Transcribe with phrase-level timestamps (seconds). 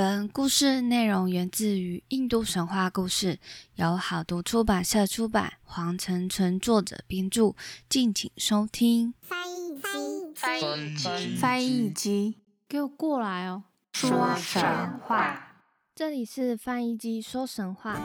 [0.00, 3.38] 本故事内容源自于印度神话故事，
[3.74, 7.54] 由好读出版社出版，黄成纯作者编著，
[7.86, 9.12] 敬请收听。
[9.20, 13.64] 翻译机，翻译机，翻译机，给我过来哦！
[13.92, 14.62] 说神
[15.00, 15.56] 话，
[15.94, 18.00] 这里是翻译机说神话。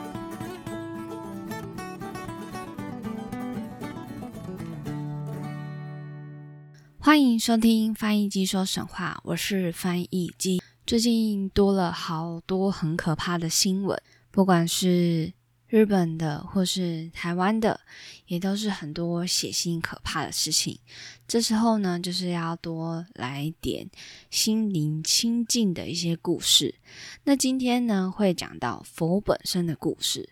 [6.98, 10.60] 欢迎收听翻译机说神话，我是翻译机。
[10.86, 15.32] 最近多了好多很可怕的新闻，不管是
[15.66, 17.80] 日本的或是台湾的，
[18.26, 20.78] 也都是很多血腥可怕的事情。
[21.26, 23.90] 这时候呢，就是要多来点
[24.30, 26.76] 心灵清净的一些故事。
[27.24, 30.30] 那今天呢，会讲到佛本身的故事。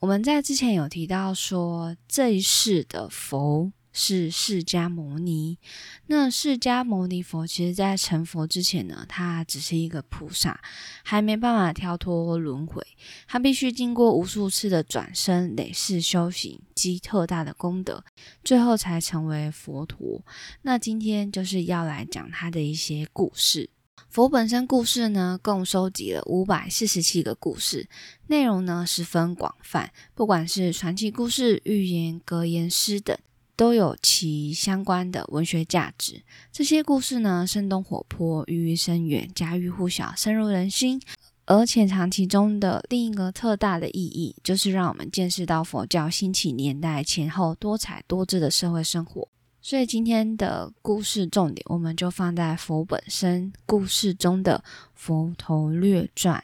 [0.00, 3.70] 我们在之前有提到说，这一世的佛。
[3.92, 5.58] 是释迦牟尼。
[6.06, 10.60] 那释迦牟尼佛，其实在成佛之前呢，他只是一个菩萨，
[11.04, 12.82] 还没办法跳脱轮回。
[13.26, 18.04] 他必须经过无数次的转生、累世修行积特大的功德，
[18.42, 20.24] 最后才成为佛陀。
[20.62, 23.70] 那今天就是要来讲他的一些故事。
[24.08, 27.88] 佛本身故事呢，共收集了五百四十七个故事，
[28.26, 33.16] 内容呢十分广泛，不管是传奇故事、寓言、格言、诗等。
[33.56, 36.22] 都有其相关的文学价值。
[36.50, 41.00] 这些故事呢，生动活泼，寓意深远，家喻户晓，深入人心。
[41.44, 49.28] 而潜藏其中的另一个特大的意义，就是让我们见识到佛教兴起年代前后多彩多姿的社会生活。
[49.60, 54.62] 所以今天的故事重点，我们就放在佛本身故事中的
[54.94, 56.42] 佛头略传。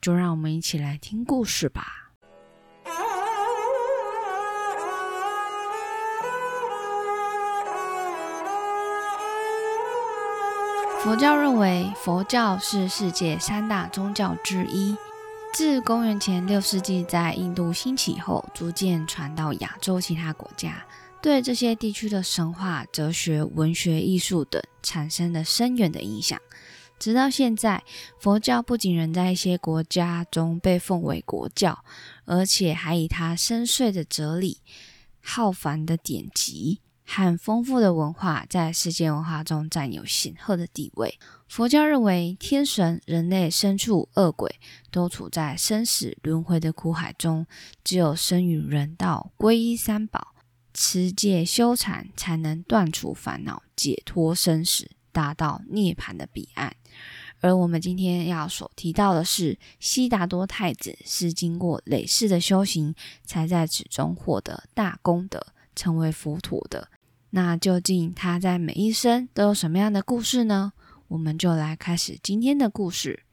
[0.00, 2.05] 就让我们一起来听故事吧。
[11.02, 14.96] 佛教认为，佛教是世界三大宗教之一。
[15.54, 20.84] 自公元前六世纪在印度兴起后，逐渐传到亚洲其他国家，
[21.22, 26.38] 对这些地区的神话、哲学、文学、艺术等产生了深远的影响。
[26.98, 27.84] 直到现在，
[28.18, 31.84] 佛教不仅仍在一些国家中被奉为国教，
[32.24, 34.58] 而且还以它深邃的哲理、
[35.22, 36.80] 浩繁的典籍。
[37.06, 41.18] 和丰富的文化在世界文化中占有显赫的地位。
[41.48, 44.56] 佛教认为，天神、人类、牲畜、恶鬼
[44.90, 47.46] 都处在生死轮回的苦海中，
[47.84, 50.34] 只有生于人道，皈依三宝，
[50.74, 56.74] 持戒修禅，才能断除烦恼，解脱生死，达到涅槃的彼岸。
[57.40, 62.94] 而我们今天要所提到的是，悉达多太子是经过累世的修行，
[63.24, 65.46] 才在此中获得大功德，
[65.76, 66.88] 成为佛陀的。
[67.30, 70.72] 那究竟他在每一生都有什么样的故事呢？
[71.08, 73.24] 我们就来开始今天的故事。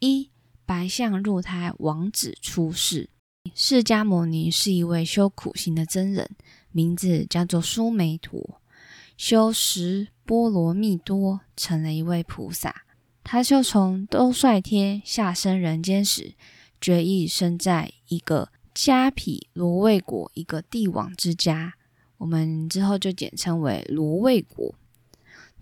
[0.00, 0.30] 一
[0.64, 3.08] 白象入胎，王子出世。
[3.54, 6.28] 释迦牟尼是一位修苦行的真人，
[6.72, 8.60] 名字叫做苏梅陀，
[9.16, 12.82] 修十波罗蜜多，成了一位菩萨。
[13.22, 16.34] 他就从兜率天下生人间时，
[16.80, 21.74] 决意生在一个迦毗罗卫国一个帝王之家。
[22.18, 24.74] 我们之后就简称为罗卫国。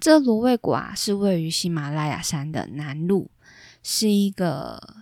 [0.00, 3.28] 这罗卫国啊，是位于喜马拉雅山的南麓，
[3.82, 4.96] 是一个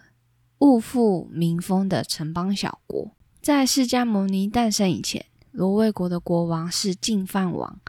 [0.59, 3.11] 物富民丰的城邦小国。
[3.41, 7.81] 在释迦牟尼诞生以前，罗卫国的国王是净饭王，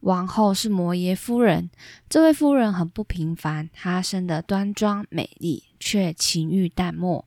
[0.00, 1.68] 王后是摩耶夫人。
[2.08, 7.26] 这位夫人很不平凡，她生得端庄美丽，却情欲淡漠。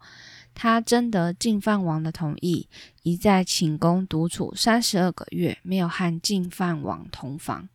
[0.56, 2.68] 他征得净饭王的同意，
[3.04, 7.70] 一再寝宫独处三十二个月，没有和净饭王同房。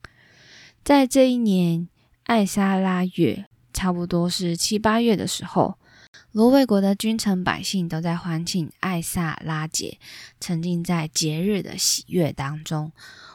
[0.82, 1.86] 在这一年
[2.24, 5.76] 艾莎拉月，差不多是七八月的时候，
[6.32, 9.98] 罗卫国的君臣百姓都在欢庆艾萨拉节，
[10.40, 12.90] 沉浸在节日的喜悦当中。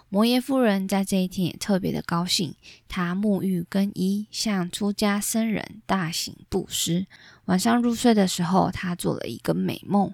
[0.09, 2.55] 摩耶夫人在这一天也特别的高兴，
[2.87, 7.05] 她沐浴更衣，向出家僧人大行布施。
[7.45, 10.13] 晚上入睡的时候，他做了一个美梦。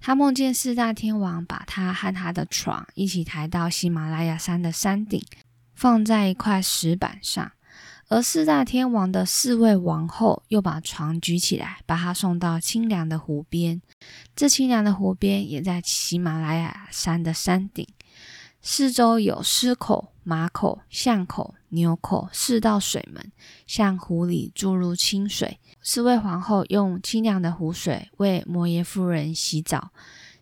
[0.00, 5.22] 他梦见四大天王把他和他的床一起抬到喜马拉雅山的山顶，
[5.74, 7.52] 放在一块石板上。
[8.08, 13.80] 而四大天王的四位王后又把床举起来，把他送到清凉的湖边。
[14.34, 17.86] 这清凉的湖边也在喜马拉雅山的山顶，
[18.62, 23.32] 四周有狮口、马口、象口、牛口四道水门，
[23.66, 25.58] 向湖里注入清水。
[25.82, 29.90] 四位皇后用清凉的湖水为摩耶夫人洗澡，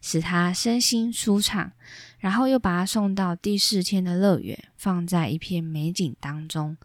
[0.01, 1.73] 使她身心舒畅，
[2.19, 6.77] 然后又把她送到第四天的乐园，放在一片美景当中。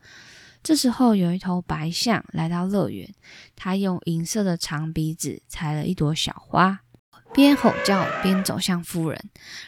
[0.61, 3.13] 这时候有一头白象来到乐园，
[3.55, 6.82] 它用银色的长鼻子采了一朵小花，
[7.33, 9.19] 边吼叫边走向夫人，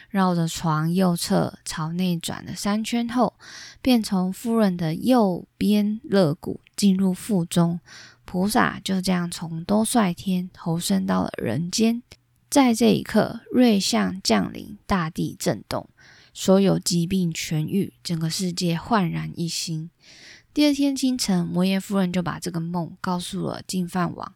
[0.08, 3.34] 绕着床右侧朝内转了三圈后，
[3.82, 7.80] 便从夫人的右边肋骨进入腹中。
[8.24, 12.02] 菩萨就这样从兜率天投身到了人间。
[12.48, 15.88] 在这一刻，瑞相降临，大地震动，
[16.32, 19.90] 所有疾病痊愈，整个世界焕然一新。
[20.54, 24.32] 第二天清晨，摩耶夫人就把这个梦告诉了净饭王，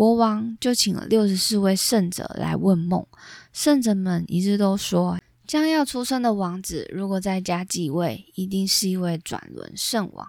[0.00, 3.06] 国王就请了六十四位圣者来问梦。
[3.52, 10.26] 圣者们一致都说，将要出生的王子，如果在家继位，一定是一位转轮圣王；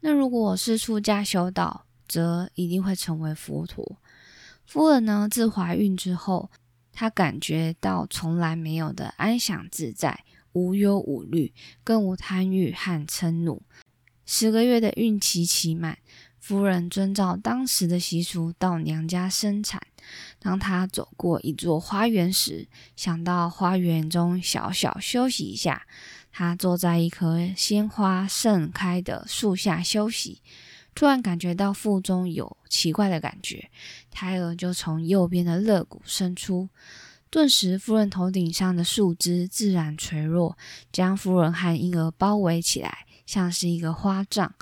[0.00, 3.98] 那如果我是出家修道，则一定会成为佛陀。
[4.64, 6.50] 夫人呢，自怀孕之后，
[6.90, 10.24] 她感觉到从来没有的安详自在，
[10.54, 11.52] 无忧无虑，
[11.84, 13.60] 更无贪欲和嗔怒。
[14.24, 15.98] 十个月的孕期期满，
[16.40, 19.80] 夫人遵照当时的习俗到娘家生产。
[20.40, 22.66] 当她走过一座花园时，
[22.96, 25.86] 想到花园中小小休息一下。
[26.32, 30.40] 她坐在一棵鲜花盛开的树下休息，
[30.94, 33.70] 突然感觉到腹中有奇怪的感觉，
[34.10, 36.68] 胎儿就从右边的肋骨伸出。
[37.28, 40.56] 顿时，夫人头顶上的树枝自然垂落，
[40.90, 43.06] 将夫人和婴儿包围起来。
[43.26, 44.52] 像是一个花帐，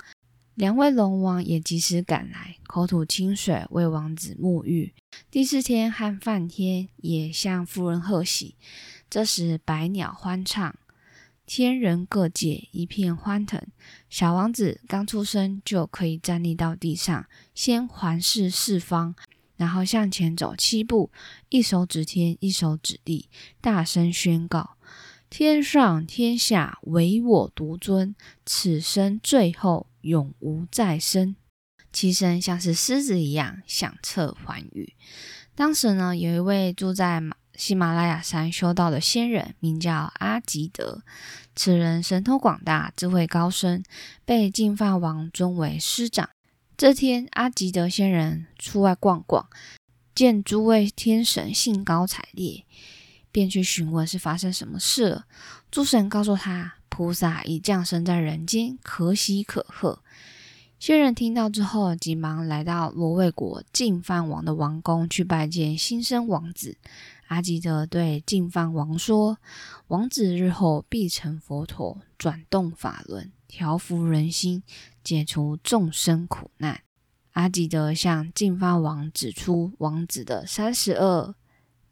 [0.59, 4.93] 两位龙王也及时赶来，口吐清水为王子沐浴。
[5.31, 8.55] 第四天和梵天也向夫人贺喜。
[9.09, 10.75] 这时百鸟欢唱，
[11.45, 13.65] 天人各界一片欢腾。
[14.09, 17.25] 小王子刚出生就可以站立到地上，
[17.55, 19.15] 先环视四方，
[19.55, 21.09] 然后向前走七步，
[21.47, 23.29] 一手指天，一手指地，
[23.61, 24.71] 大声宣告。
[25.29, 28.13] 天上天下唯我独尊，
[28.45, 31.35] 此生最后永无再生。
[31.91, 34.93] 其声像是狮子一样响彻寰宇。
[35.55, 41.01] 当时呢，有一位住在马喜马拉雅山修道的仙人，名叫阿吉德。
[41.55, 43.83] 此人神通广大，智慧高深，
[44.23, 46.29] 被净饭王尊为师长。
[46.77, 49.49] 这天，阿吉德仙人出外逛逛，
[50.15, 52.65] 见诸位天神兴高采烈。
[53.31, 55.25] 便去询问是发生什么事了。
[55.69, 60.03] 诸神告诉他，菩萨已降生在人间，可喜可贺。
[60.79, 66.75] 仙人听到之后，急忙来到罗卫国净饭王的王宫去拜见新生王子。
[67.27, 69.37] 阿吉德对净饭王说
[69.87, 74.61] ：“王子日后必成佛陀，转动法轮，调伏人心，
[75.01, 76.81] 解除众生苦难。”
[77.31, 81.33] 阿吉德向净饭王指出王子的三十二。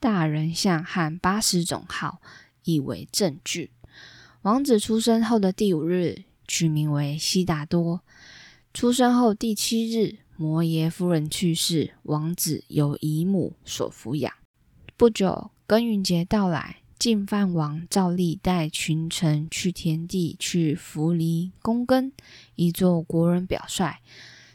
[0.01, 2.19] 大人像和八十种号
[2.65, 3.71] 以为证据。
[4.43, 8.01] 王子出生后的第五日，取名为悉达多。
[8.71, 14.31] 出生后第七日，摩耶夫人去世，王子由姨母所抚养。
[14.95, 22.11] 不久，耕耘节到来，净饭王照例带群臣去田地去扶犁躬耕，
[22.55, 23.97] 以作国人表率。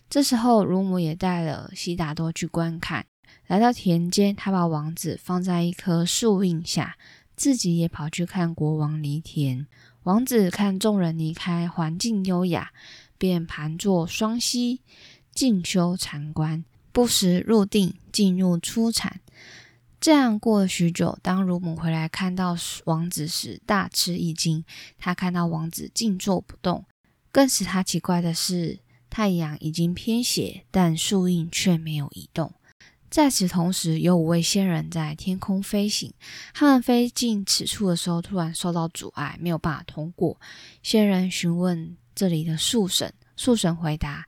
[0.09, 3.07] 这时候，乳母也带了悉达多去观看。
[3.49, 6.97] 来到田间，他把王子放在一棵树荫下，
[7.43, 9.67] 自己也跑去看国王犁田。
[10.05, 12.71] 王子看众人离开，环境优雅，
[13.19, 14.81] 便盘坐双膝，
[15.35, 19.21] 静修禅观，不时入定，进入初禅。
[20.01, 24.65] 这样过了许久，当乳母回来看到王子时，大吃一惊。
[24.97, 26.85] 他看到王子静坐不动，
[27.33, 28.79] 更使他奇怪的是，
[29.11, 32.55] 太阳已经偏斜，但树荫却没有移动。
[33.13, 36.15] 在此同时，有五位仙人在天空飞行。
[36.55, 40.41] 他们飞进此处的时候，突然受到阻碍，没有办法通过。
[40.83, 44.27] 仙人询问这里的树神，树神回答：“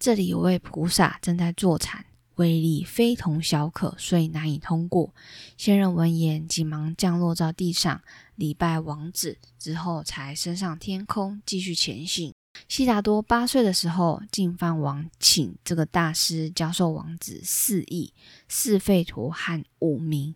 [0.00, 5.14] 这里有位菩萨正在坐禅，威力非同小可，所以难以通过。”
[5.58, 8.00] 仙人闻言，急忙降落到地上，
[8.36, 12.33] 礼拜王子之后，才升上天空，继续前行。
[12.68, 18.12] 悉达多八岁的时候，净饭王请这个大师教授王子四义、
[18.48, 20.34] 四吠陀和五名。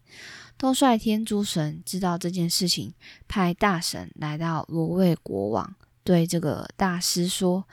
[0.56, 2.92] 都率天诸神知道这件事情，
[3.28, 7.64] 派大神来到罗卫国王，对这个大师说：“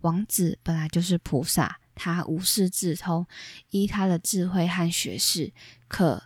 [0.00, 3.26] 王子本来就是菩萨，他无师自通，
[3.68, 5.52] 依他的智慧和学识，
[5.86, 6.22] 可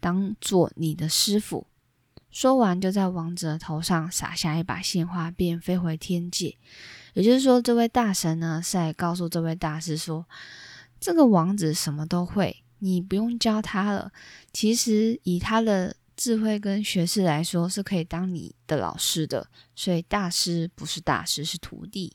[0.00, 1.66] 当做你的师傅。”
[2.30, 6.56] 说完，就在王子的头上撒下一把鲜花，便飞回天界。
[7.14, 10.26] 也就是说，这位大神呢是在告诉这位大师说，
[11.00, 14.12] 这个王子什么都会，你不用教他了。
[14.52, 19.48] 其实以他的智慧跟学识来说，是可以当你的老师的。
[19.74, 22.14] 所以大师不是大师，是徒弟。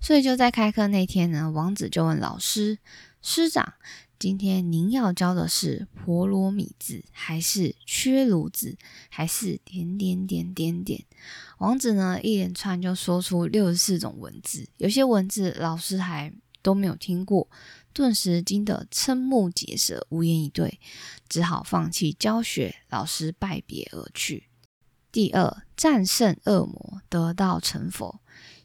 [0.00, 2.78] 所以就在开课那天呢，王子就问老师
[3.20, 3.74] ：“师长，
[4.20, 8.76] 今天您要教的是婆罗米字，还是缺炉字，
[9.08, 11.06] 还是点点点点点？”
[11.56, 17.48] 王子呢一连串就说出六十四种文字，有些文字老师还都没有听过，
[17.94, 20.78] 顿时惊得瞠目结舌，无言以对，
[21.26, 24.48] 只好放弃教学，老师拜别而去。
[25.10, 28.19] 第二，战胜恶魔，得道成佛。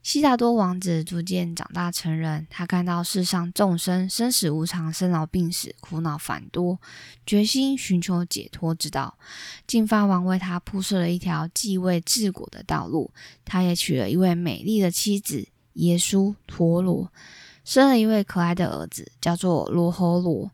[0.05, 6.79] 悉达多王子逐渐长大成人，他看到世上众生生死无常、生老病死、苦恼繁多，
[7.25, 9.17] 决心寻求解脱之道。
[9.65, 13.11] 净发王为他铺设了一条继位治国的道路，
[13.43, 17.11] 他也娶了一位美丽的妻子耶稣陀罗，
[17.63, 20.51] 生了一位可爱的儿子，叫做罗侯罗。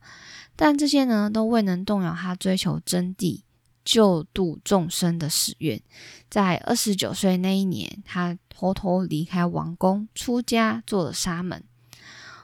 [0.56, 3.42] 但这些呢，都未能动摇他追求真谛。
[3.84, 5.82] 救度众生的使愿，
[6.30, 11.64] 在二十九岁那一年，他偷偷离开王宫，出家做了沙门。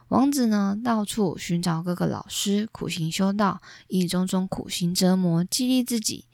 [0.07, 6.25] 王子呢，到处寻找各个老师，苦行修道，以种种苦行折磨，激励自己。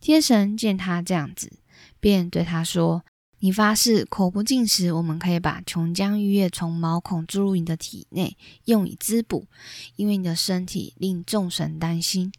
[0.00, 1.52] 天神见他这样子，
[2.00, 3.04] 便对他说
[3.38, 9.46] ：“你发誓口不进食，我们可以把琼浆玉液从毛孔注入你的体内，用以滋补，
[9.94, 12.32] 因为你的身体令众神担心。”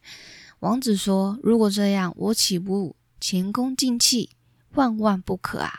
[0.60, 4.32] 王子说：“如果这样，我岂不前功尽弃，
[4.74, 5.72] 万万不可啊！”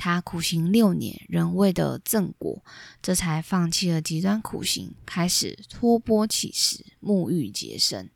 [0.00, 2.64] 他苦行六年，仍未得正果，
[3.02, 8.08] 这才放弃了极端苦行，开始托钵乞食，沐浴洁身。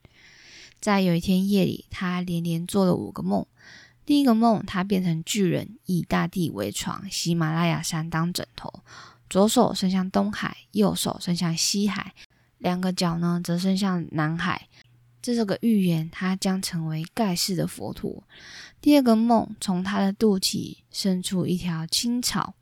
[0.81, 3.45] 在有一天夜里，他连连做了五个梦。
[4.07, 8.83] 第一个梦，他变成巨人，以大地为床，喜马拉雅山当枕头，
[9.29, 12.15] 左手伸向东海，右手伸向西海，
[12.57, 14.69] 两个脚呢，则伸向南海。
[15.21, 18.25] 这是个预言，他将成为盖世的佛陀。
[18.85, 22.53] 第二个梦，从他的肚脐伸出一条青草，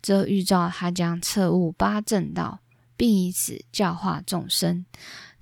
[0.00, 2.60] 这预兆他将彻悟八正道，
[2.96, 4.86] 并以此教化众生。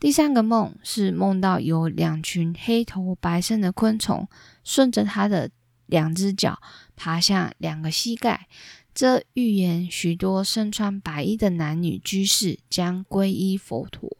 [0.01, 4.29] 第三个梦是梦到有两群黑头白身的昆虫，
[4.65, 5.53] 顺着他的
[5.87, 6.61] 两只脚
[6.97, 8.49] 爬向两个膝盖，
[8.93, 14.17] 这预言许多身穿白衣的男女居士将皈依佛陀。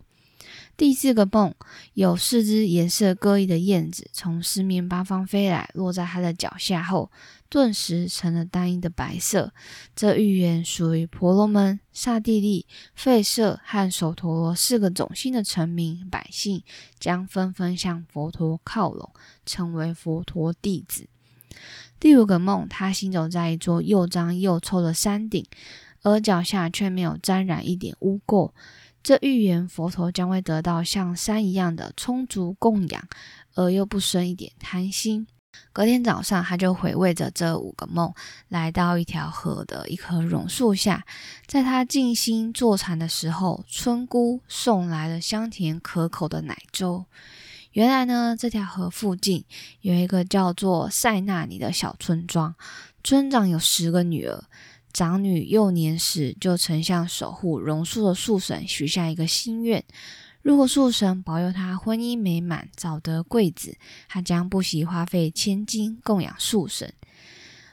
[0.81, 1.55] 第四个梦，
[1.93, 7.11] 有四只颜色各异的燕子从四面八方飞来，落在他的脚下后，
[7.51, 9.53] 顿时成了单一的白色。
[9.95, 12.65] 这预言属于婆罗门、刹帝利、
[12.99, 16.63] 吠舍和首陀罗四个种姓的臣民百姓，
[16.99, 19.13] 将纷纷向佛陀靠拢，
[19.45, 21.07] 成为佛陀弟子。
[22.01, 25.45] 第五个梦，他行走在一座又脏又臭的山顶，
[26.01, 28.53] 而脚下却没有沾染一点污垢。
[29.03, 33.09] 这预言佛陀将会得到像山一样的充足供养，
[33.55, 35.27] 而又不生一点贪心。
[35.73, 38.13] 隔天早上，他就回味着这五个梦，
[38.49, 41.05] 来到一条河的一棵榕树下。
[41.47, 47.07] 在他静心坐禅的时候，村姑送来了香甜可口的奶粥。
[47.73, 49.45] 原来呢，这条河附近
[49.81, 52.55] 有一个叫做塞纳尼的小村庄，
[53.03, 54.45] 村长有十个女儿。
[54.93, 59.85] 长女幼年时就曾向守护榕树的树神许下一个心愿：
[60.43, 63.77] 如果树神保佑她婚姻美满、早得贵子，
[64.09, 66.93] 她将不惜花费千金供养树神。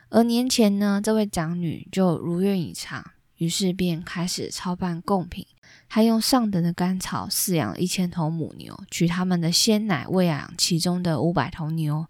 [0.09, 3.05] 而年前呢，这位长女就如愿以偿，
[3.37, 5.45] 于是便开始操办贡品，
[5.89, 12.05] 她用上等的甘草饲养一千头母牛，取他们的鲜奶喂养其中的五百头牛。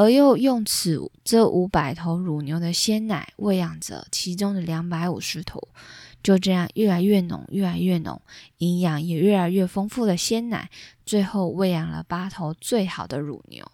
[0.00, 5.68] 而又用此这五百头乳牛的鲜奶喂养着其中的两百五十头，
[6.22, 8.22] 就这样越来越浓，越来越浓，
[8.56, 10.70] 营养也越来越丰富的鲜奶，
[11.04, 13.70] 最后喂养了八头最好的乳牛。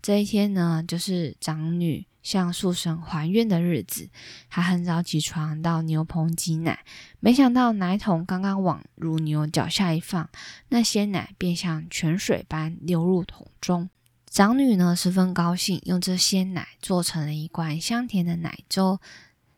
[0.00, 4.08] 这一天呢，就是长女向树神还愿的日子。
[4.48, 6.84] 她很早起床到牛棚挤奶，
[7.18, 10.30] 没想到奶桶刚刚往乳牛脚下一放，
[10.68, 13.90] 那鲜奶便像泉水般流入桶中。
[14.34, 19.00] 长女呢十分高兴，用这鲜奶做成了一罐香甜的奶粥，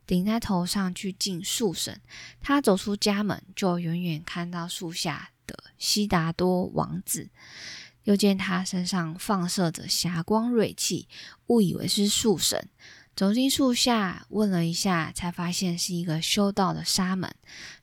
[0.07, 1.99] 顶在头上去敬树神。
[2.43, 7.31] 她走出家门，就远远看到树下的悉达多王子，
[8.05, 11.09] 又见他身上放射着霞光锐气，
[11.47, 12.69] 误以为是树神。
[13.17, 17.35] 走进树下，问了一下，才发现是一个修道的沙门。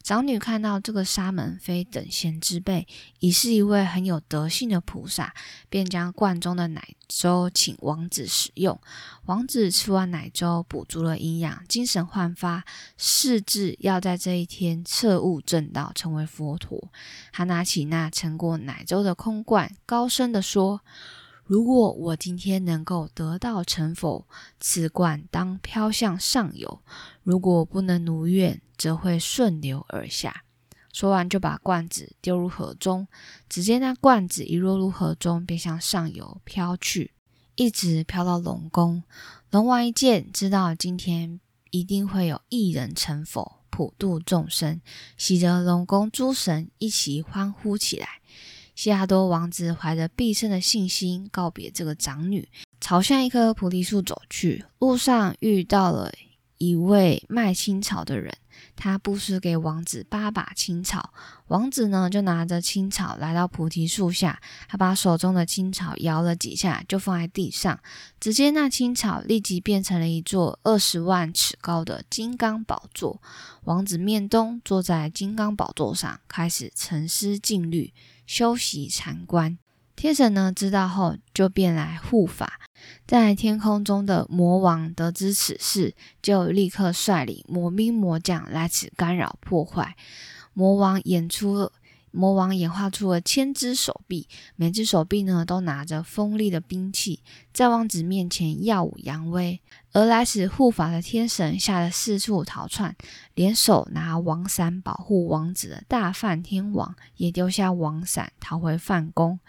[0.04, 2.88] 长女看到这个沙门非等闲之辈，
[3.18, 5.34] 已是一位很有德性的菩萨，
[5.72, 8.80] 便将罐中的奶粥请王子食用。
[9.26, 12.64] 王子吃完奶粥，补足了营养，精神焕发，
[12.96, 16.92] 誓志要在这一天彻悟正道，成为佛陀。
[17.32, 20.82] 他拿起那盛过奶粥的空罐，高声地说。
[21.46, 24.26] 如果我今天能够得到成佛，
[24.60, 26.80] 此冠当飘向上游；
[27.24, 30.44] 如果不能如愿，则会顺流而下。”
[30.94, 33.08] 说完，就把罐子丢入河中。
[33.50, 37.12] 只见那罐子一落入河中，便向上游飘去，
[37.56, 39.04] 一直飘到龙宫。
[39.50, 41.40] 龙王一见，知道今天
[41.72, 44.80] 一定会有一人成佛，普度众生，
[45.18, 48.08] 喜得龙宫诸神一起欢呼起来。
[48.76, 52.48] 西亚多王子怀着必胜的信心，告别这个长女，
[52.82, 54.66] 朝向一棵菩提树走去。
[54.80, 56.12] 路上遇到了
[56.58, 58.34] 一位卖青草的人。
[58.76, 61.14] 他布施给王子八把青草，
[61.48, 67.80] 王子呢就拿着青草来到菩提树下，他把手中的青草摇了几下，就放在地上。
[68.20, 73.22] 只见那青草立即变成了一座二十万尺高的金刚宝座。
[73.66, 77.94] 王子面东坐在金刚宝座上，开始沉思静虑，
[78.26, 79.58] 休息禅观。
[79.96, 82.60] 天神呢知道后，就便来护法。
[83.06, 89.96] 在天空中的魔王得知此事，就立刻率领魔兵魔将来此干扰破坏。
[90.54, 91.72] 魔王演出。
[92.16, 99.60] 魔王演化出了千只手臂，每只手臂呢都拿着锋利的兵器，在王子面前耀武扬威。
[99.94, 102.96] 而来使护法的天神吓得四处逃窜，
[103.34, 109.40] 连手拿王伞保护王子的大梵天王也丢下王伞逃回梵宫。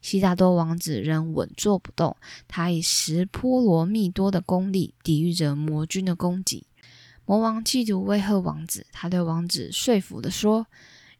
[0.00, 2.16] 悉达多王子仍稳坐不动，
[2.48, 6.66] 他以十波罗蜜多的功力抵御着魔君的攻击。
[7.26, 10.66] 魔王企图威吓王子，他对王子说服的说。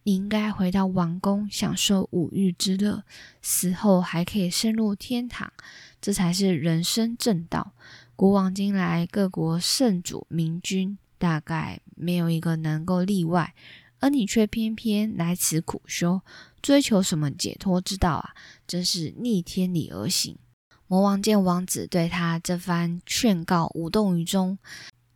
[0.06, 3.04] 你应该回到王宫，享受五欲之乐，
[3.40, 5.50] 死后还可以升入天堂，
[5.98, 7.72] 这才是人生正道。
[8.14, 13.54] 古往今来，各国圣主明君，大概没有一个能够例外，
[13.98, 16.20] 而你却偏偏来此苦修，
[16.60, 18.34] 追求什么解脱之道啊？
[18.66, 20.36] 真是逆天理而行。
[20.86, 24.58] 魔王见王子对他这番劝告无动于衷，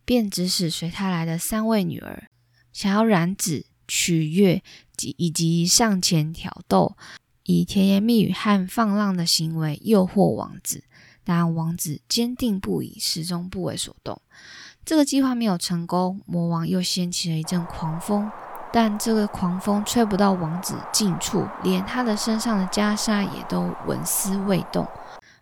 [0.03, 2.27] 便指使随他来的三位女儿，
[2.73, 3.67] 想要染指。
[3.89, 4.63] 取悦
[4.95, 6.95] 及以及上前挑逗，
[7.43, 10.83] 以甜言蜜语和放浪的行为诱惑王子，
[11.23, 14.21] 但王子坚定不移，始终不为所动。
[14.85, 18.31] 这个计划没有成功，魔王又掀起了一阵狂风，
[18.71, 24.87] 但这个狂风吹不到王子近处，连他的身上的袈裟也都纹丝未动。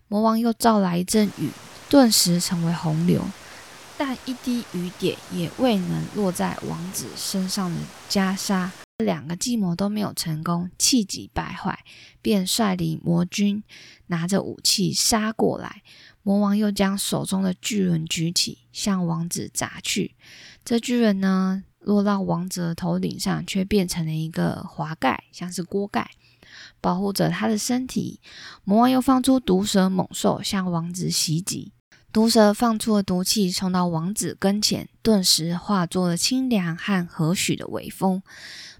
[0.08, 1.50] 魔王又召来一阵雨，
[1.90, 3.22] 顿时成为洪流。
[3.98, 11.84] 但一滴雨点也未能落在王子身上的袈裟，两个计谋都没有成功，气急败坏，
[12.22, 13.64] 便率领魔军
[14.06, 15.82] 拿着武器杀过来。
[16.22, 20.14] 魔王又将手中的巨人举起，向王子砸去。
[20.64, 26.12] 这巨人呢，落到王子的头顶上，却变成了一个滑盖，像是锅盖，
[26.80, 28.20] 保护着他的身体。
[28.62, 31.72] 魔王又放出毒蛇猛兽，向王子袭击。
[32.10, 38.22] 毒蛇放出了毒气，冲到王子跟前，顿时化作了清凉和和煦的微风。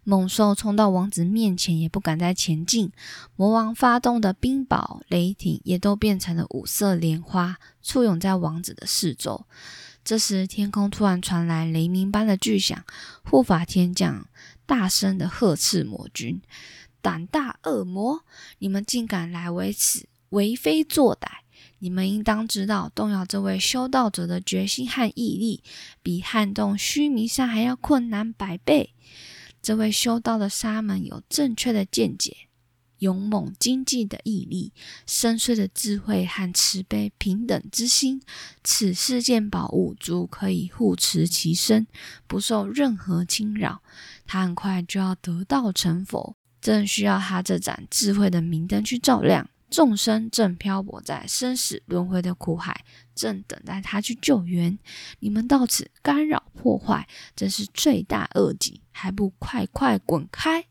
[0.02, 2.90] 猛兽冲到王子面前，也不敢再前进。
[3.36, 9.44] 魔王发动的冰雹、雷霆也都变成了五色莲花，簇拥在王子的四周。
[10.02, 12.82] 这时，天空突然传来雷鸣般的巨响，
[13.22, 14.26] 护法天将
[14.64, 16.40] 大声的呵斥魔君
[17.02, 18.24] ：“胆大恶魔，
[18.60, 21.28] 你们竟敢来为此，为非作歹！”
[21.80, 25.62] 你们应当知道，动摇这位修道者的决心和毅力，
[26.02, 28.94] 比撼动须弥山还要困难百倍。
[29.62, 32.36] 这位修道的沙门有正确的见解、
[32.98, 34.72] 勇猛精进的毅力、
[35.06, 38.20] 深邃的智慧和慈悲平等之心。
[38.64, 41.86] 此世件宝物足可以护持其身，
[42.26, 43.82] 不受任何侵扰。
[44.26, 49.48] 他很快就要得道成佛，正需要他这盏智慧的明灯去照亮。
[49.70, 54.78] 众生正漂泊在生死轮回的苦海，正等待他去救援。
[55.20, 60.66] 你们到此干扰破坏，真是罪大恶极，还不快快滚开！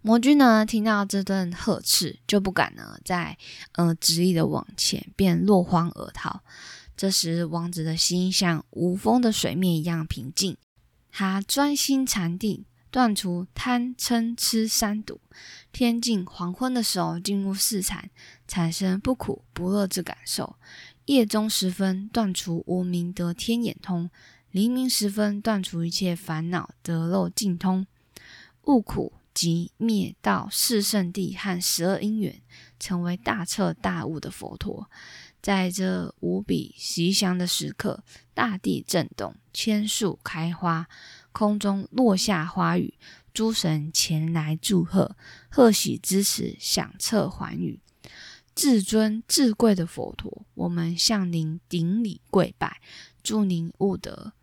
[0.00, 3.36] 魔君呢，听到这顿呵斥，就不敢呢再
[3.72, 6.42] 呃执意的往前，便落荒而逃。
[6.96, 10.56] 这时，王子的心像无风的水面一样平静，
[11.10, 12.64] 他专心禅定。
[12.92, 15.18] 断除贪嗔痴三毒，
[15.72, 18.10] 天近黄昏的时候进入四禅，
[18.46, 20.56] 产生不苦不乐之感受；
[21.06, 24.10] 夜中时分断除无明得天眼通，
[24.50, 27.86] 黎明时分断除一切烦恼得漏尽通。
[28.64, 32.42] 悟苦即灭道四圣地和十二因缘，
[32.78, 34.90] 成为大彻大悟的佛陀。
[35.40, 40.86] 在这无比吉祥的时刻，大地震动，千树开花。
[41.32, 42.94] 空中落下花雨，
[43.34, 45.16] 诸神前来祝贺，
[45.50, 47.80] 贺喜之时响彻寰宇。
[48.54, 52.82] 至尊至贵的佛陀，我们向您顶礼跪拜，
[53.22, 54.34] 祝您悟得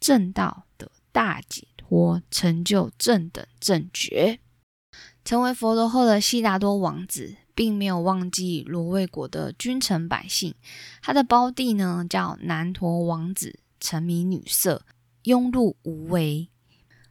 [0.00, 4.40] 正道的大解脱，成就正等正觉。
[5.24, 10.52] 成为佛陀后的悉达多王子，并没有忘记罗卫国的君臣百姓。
[11.00, 14.84] 他的胞弟呢，叫南陀王子，沉迷女色，
[15.24, 16.48] 庸碌无为。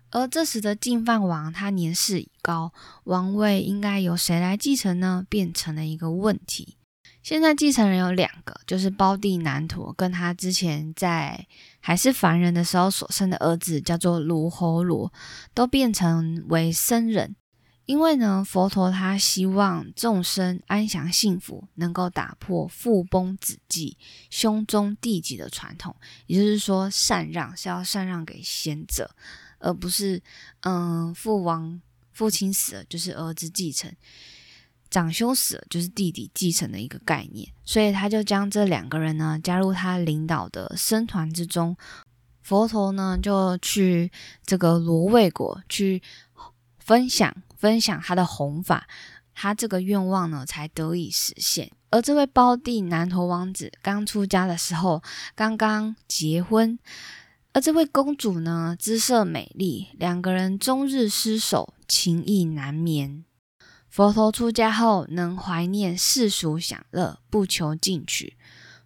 [0.09, 2.73] 而这时的净饭王，他年事已高，
[3.05, 5.25] 王位应该由谁来继承呢？
[5.29, 6.77] 变成了一个问题。
[7.23, 11.47] 现在继承人有两个，就是胞弟南陀，跟他之前在
[11.79, 15.13] 还是凡人的时候所生的儿子，叫做卢侯罗，
[15.53, 17.35] 都变成为僧人。
[17.85, 23.97] 因为呢，佛陀他希望众生安详幸福，能够打破父崩子继、
[24.29, 25.93] 兄终弟及的传统，
[26.27, 29.13] 也就是说，禅让是要禅让给贤者，
[29.59, 30.21] 而不是
[30.61, 31.81] 嗯，父王
[32.13, 33.91] 父亲死了就是儿子继承，
[34.89, 37.51] 长兄死了就是弟弟继承的一个概念。
[37.65, 41.75] 所以他就将这两个人呢加入他领导的僧团之中，
[42.41, 44.11] 佛陀呢就去
[44.45, 46.01] 这个罗卫国去
[46.77, 47.35] 分享。
[47.61, 48.87] 分享他的弘法，
[49.35, 51.71] 他这个愿望呢才得以实现。
[51.91, 55.03] 而这位胞弟南陀王子刚出家的时候，
[55.35, 56.79] 刚刚结婚，
[57.53, 63.23] 而这位公主呢姿色美丽，两个人终日厮守，情意难眠。
[63.87, 68.37] 佛陀出家后，能怀念世俗享乐，不求进取。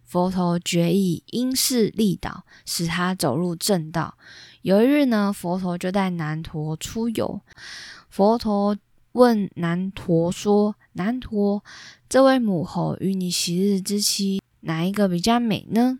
[0.04, 4.18] 佛陀决意因势利导，使他走入正道。
[4.62, 7.40] 有一日呢，佛陀就带南陀出游。
[8.16, 8.78] 佛陀
[9.12, 11.62] 问南陀说：“南陀，
[12.08, 15.98] 这位母猴与你昔日之妻，哪一个比较美呢？”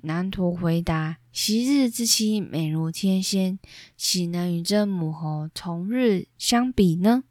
[0.00, 3.58] 南陀回答：“昔日之妻美如天仙，
[3.98, 7.24] 岂能与这母猴同日相比呢？”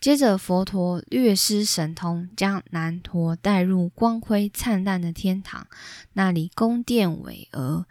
[0.00, 5.68] 接着，佛陀略施神通，将南陀带入光辉灿烂的天堂，
[6.14, 7.84] 那里宫殿巍峨，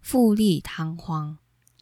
[0.00, 1.38] 富丽堂皇。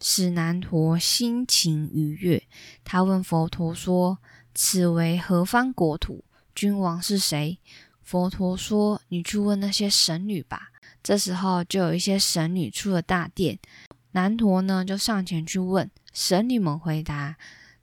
[0.06, 2.42] 使南陀心情愉悦。
[2.84, 4.18] 他问佛陀说
[4.54, 6.22] ：“此为何方国土？
[6.54, 7.58] 君王是谁？”
[8.04, 10.68] 佛陀说：“你去问那些神女吧。”
[11.02, 13.58] 这时候，就有一些神女出了大殿。
[14.12, 17.36] 南陀呢，就上前去问神女们，回答：“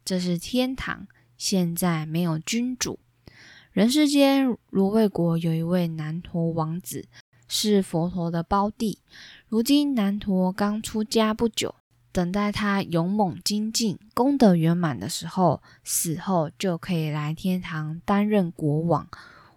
[0.05, 1.07] 这是天堂，
[1.39, 2.99] 现在没有君主。
[3.71, 7.07] 人世间，罗卫国有一位南陀王子，
[7.47, 8.99] 是佛陀的胞弟。
[9.47, 11.73] 如今南陀刚出家不久。”
[12.11, 19.07] 等待他勇猛精进、功德圆满的时候，死后就可以来天堂担任国王。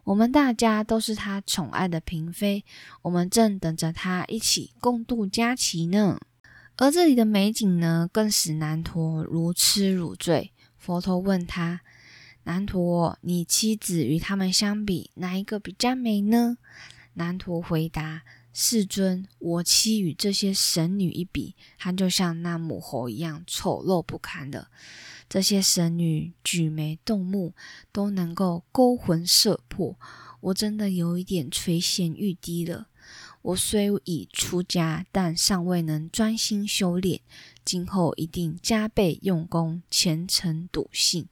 [0.05, 2.65] 我们大家都是他宠爱的嫔妃，
[3.03, 6.21] 我们正等着他一起共度佳期呢。
[6.77, 10.53] 而这里的美景呢，更使南陀如痴如醉。
[10.77, 11.81] 佛陀问他
[12.45, 16.59] ：“南陀，你妻子与他们相比，哪一个比较美呢？”
[17.15, 18.23] 南陀回答。
[18.57, 24.69] 世尊，我妻与这些神女一比，她就像那母猴一样丑陋不堪的。
[25.29, 27.53] 这些神女举眉动目，
[27.91, 29.99] 都能够勾魂摄魄，
[30.41, 32.87] 我真的有一点垂涎欲滴了。
[33.43, 37.21] 我虽已出家，但尚未能专心修炼，
[37.65, 41.27] 今后一定加倍用功，虔诚笃信，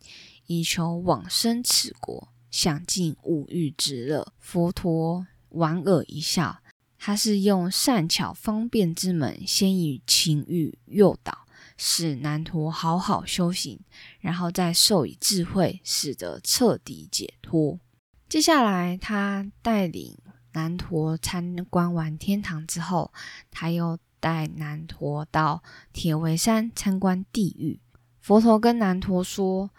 [0.46, 4.32] 以求往生此国，享尽五欲之乐。
[4.40, 6.62] 佛陀莞尔一笑。
[7.04, 11.36] 他是用善巧方便之门，先以情欲诱导，
[11.76, 13.80] 使南陀好好修行，
[14.20, 17.80] 然后再授以智慧，使得彻底解脱。
[18.28, 20.16] 接下来，他带领
[20.52, 23.12] 南陀参观完天堂之后，
[23.50, 25.60] 他又带南陀到
[25.92, 27.80] 铁围山参观地狱。
[28.20, 29.70] 佛陀跟南陀说：“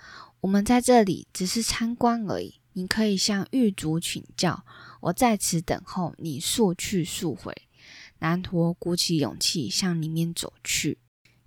[0.41, 4.65] 我们在这里只是参观而已，你可以向狱卒请教。”
[5.03, 7.53] 我在此等候你速去速回。
[8.19, 10.97] 南陀鼓起勇气向里面走去，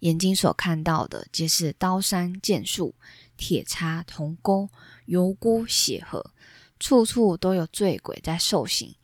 [0.00, 2.94] 眼睛所看到的皆是刀山剑树、
[3.38, 4.68] 铁叉铜钩、
[5.06, 6.32] 油锅血河，
[6.78, 8.94] 处处都有醉鬼在受刑，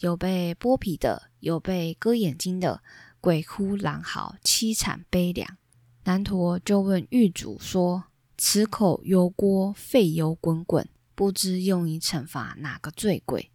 [0.00, 2.82] 有被剥皮的，有被割眼睛的，
[3.20, 5.56] 鬼哭狼嚎，凄惨悲凉。
[6.02, 8.04] 南陀就问狱主说
[8.36, 13.52] ：“此口油锅沸油滚滚，不知用以惩罚哪个醉鬼？”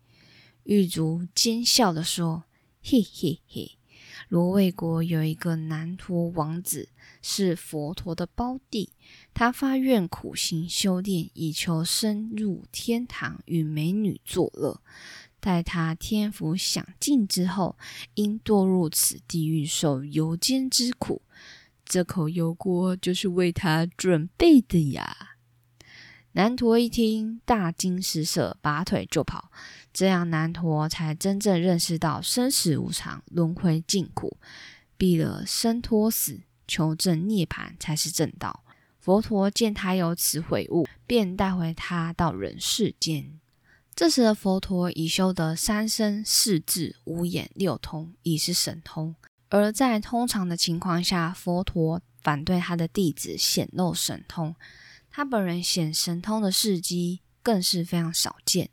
[0.65, 2.45] 狱卒奸笑的说
[2.81, 3.77] ：“嘿嘿嘿，
[4.29, 6.89] 罗卫国有一个南陀王子，
[7.21, 8.89] 是佛陀的胞弟。
[9.33, 14.81] 他发愿苦行修炼，以求升入天堂与美女作乐。
[15.39, 17.77] 待他天福享尽之后，
[18.15, 21.21] 因堕入此地狱受油煎之苦。
[21.85, 25.33] 这口油锅就是为他准备的呀。”
[26.33, 29.51] 南陀一听，大惊失色，拔腿就跑。
[29.95, 34.35] 这样，南陀才真正认识到生死无常、轮回尽苦，
[34.97, 38.65] 避了生脱死，求证涅槃才是正道。
[38.99, 43.39] 佛陀见他有此悔悟，便带回他到人世间。
[43.95, 49.15] 这时的佛陀已修得三身四智五眼六通，已是神通。
[49.47, 54.53] 而在通常的情况下，佛陀反对他的弟子显露神通，
[55.09, 58.69] 他本人显神通的事迹更是非常少见。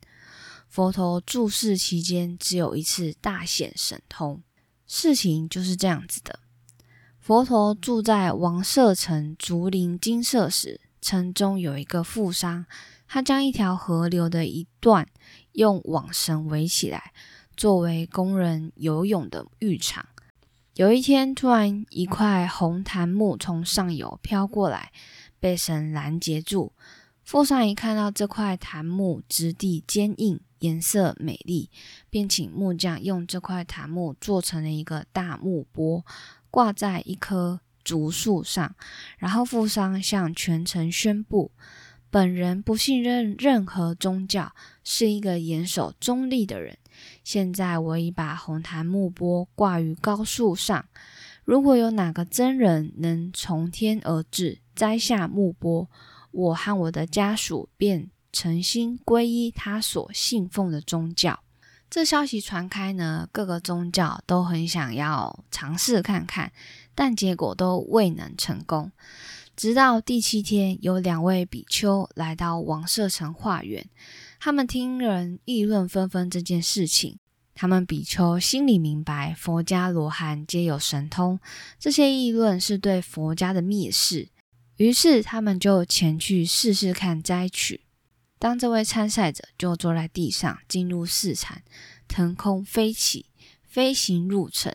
[0.73, 4.43] 佛陀住世期间，只有一次大显神通。
[4.87, 6.39] 事情就是这样子的：
[7.21, 12.65] 佛陀住在王舍城竹林精舍时，城中有一个富商，
[13.07, 15.07] 他将一条河流的一段
[15.53, 17.13] 用网绳围起来，
[17.55, 20.07] 作为工人游泳的浴场。
[20.77, 24.91] 有一天，突然一块红檀木从上游飘过来，
[25.39, 26.73] 被绳拦截住。
[27.23, 30.41] 富商一看到这块檀木质地坚硬。
[30.63, 31.69] 颜色美丽，
[32.09, 36.05] 便请木匠用这块檀木做成了一个大木钵，
[36.51, 38.75] 挂在一棵竹树上。
[39.19, 41.51] 然后富商向全城宣布：
[42.11, 46.79] 本人不信任任何宗教，是一个严守中立的人。
[47.25, 50.87] 现在我已把红檀木钵挂于高树上，
[51.45, 55.91] 如果有哪个真人能从天而至摘下木钵，
[56.31, 58.11] 我和我的家属便。
[58.33, 61.41] 诚心皈依他所信奉的宗教。
[61.91, 66.51] 这消息传开呢，各个宗教都很想要尝试看看，
[66.95, 68.91] 但结果都未能成功。
[69.55, 73.87] 直到第七天，有两位比丘来到王舍城化缘，
[74.41, 77.19] 他们听人议论纷纷这件事情。
[77.55, 81.39] 他们比丘心里明白，佛家罗汉皆有神通，
[81.79, 84.31] 这些议论是对佛家的蔑视。
[84.79, 87.83] 于是他们就前去试试看摘取。
[88.43, 91.63] 当这位参赛者就坐在地上，进入四禅，
[92.09, 93.27] 腾空飞起，
[93.63, 94.75] 飞行入城。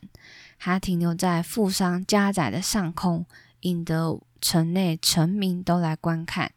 [0.57, 3.25] 他停留在富商家宅的上空，
[3.59, 6.53] 引得城内臣民都来观看。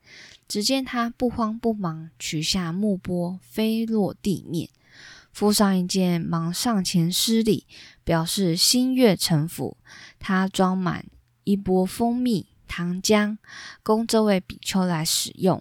[0.46, 4.70] 只见他不慌不忙，取下木钵，飞落地面。
[5.32, 7.66] 富商一见，忙上前施礼，
[8.04, 9.76] 表示心悦诚服。
[10.20, 11.06] 他装满
[11.42, 13.38] 一钵蜂蜜、糖浆，
[13.82, 15.60] 供这位比丘来使用。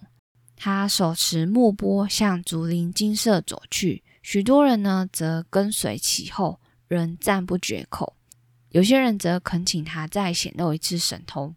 [0.62, 8.14] 他手持木钵向竹林精舍走去，许多人呢则跟随其后，仍赞不绝口。
[8.68, 11.56] 有些人则恳请他再显露一次神通。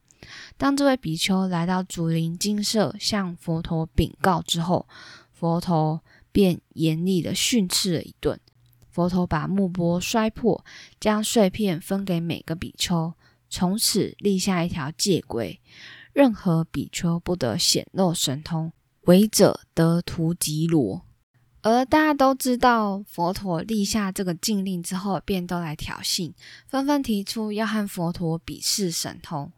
[0.55, 4.87] 当这位比丘来到竹林精舍向佛陀禀告之后，
[5.33, 8.39] 佛陀便严厉的训斥了一顿。
[8.89, 10.63] 佛陀把木钵摔破，
[11.01, 13.13] 将碎片分给每个比丘，
[13.49, 15.59] 从此立下一条戒规：
[16.13, 18.71] 任何比丘不得显露神通。
[19.05, 21.05] 违者得屠吉罗，
[21.61, 26.31] 而大家都知道，佛陀立下这个禁令之后，便都来挑衅，
[26.67, 29.51] 纷纷提出要和佛陀比试神通。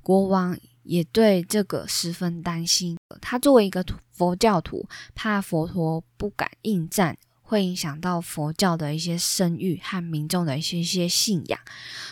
[0.00, 7.18] 国王也对这个十分担心，他作为一个佛教徒，怕佛陀不敢应战。
[7.48, 11.60] 会影响到佛教的一些声誉和民众的一些一些信仰。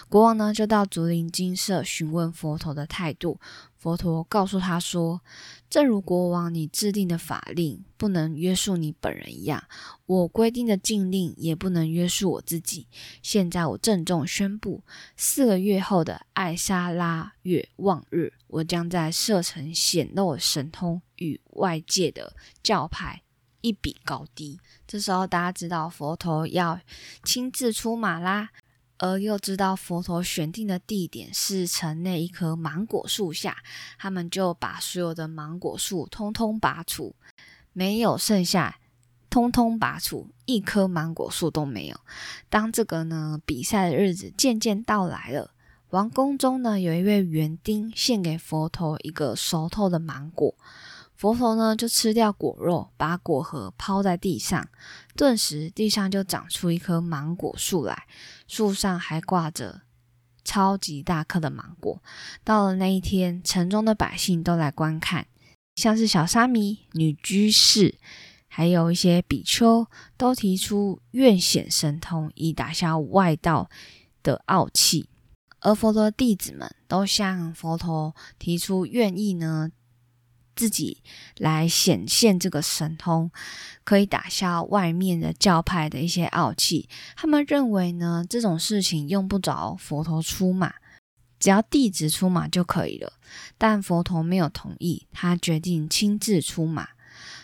[0.09, 3.41] 国王呢，就到竹林精舍询问佛陀的态度。
[3.85, 5.21] 佛陀告诉他说
[5.69, 9.63] ：“正如国王你制定的法令不能约束你本人一样，
[10.07, 12.87] 我规定的禁令也不能约束我自己。
[13.21, 14.83] 现在我郑重宣布，
[15.19, 23.21] 四个月后的艾莎拉月望日，我将在舍城显露神通，与外界的教派。”
[23.61, 24.61] 一比高低。
[24.87, 26.79] 这时候，大家知道佛陀要
[27.23, 28.51] 亲自出马啦，
[29.05, 33.59] 而又知道佛陀选定的地点是城内一棵芒果树下，
[33.99, 37.15] 他们就把所有的芒果树通通拔除，
[37.75, 38.79] 没有剩下，
[39.29, 42.01] 通通拔除，一棵芒果树都没有。
[42.49, 45.51] 当这个呢比赛的日子渐渐到来了，
[45.91, 50.55] 王宫中呢有一位园丁献给佛陀一个熟透的芒果。
[51.33, 54.69] 佛陀呢，就吃掉果肉，把果核抛在地上，
[55.17, 58.07] 顿时地上就长出一棵芒果树来，
[58.47, 59.81] 树上还挂着
[60.45, 62.03] 超级大颗的芒果。
[62.45, 65.27] 到了那一天，城中的百姓都来观看，
[65.77, 67.95] 像是小沙弥、女居士，
[68.47, 69.87] 还有一些比丘，
[70.19, 73.71] 都提出愿显神通，以打消外道
[74.23, 75.09] 的傲气。
[75.61, 79.71] 而佛陀弟子们都向佛陀提出愿意呢。
[80.55, 81.03] 自己
[81.39, 83.31] 来显现这个神通，
[83.83, 86.89] 可以打消外面的教派的一些傲气。
[87.17, 90.75] 他们认为呢，这种事情用不着佛陀出马，
[91.39, 93.15] 只要弟子出马就可以了。
[93.59, 96.89] 但佛陀没有同意，他决定亲自出马。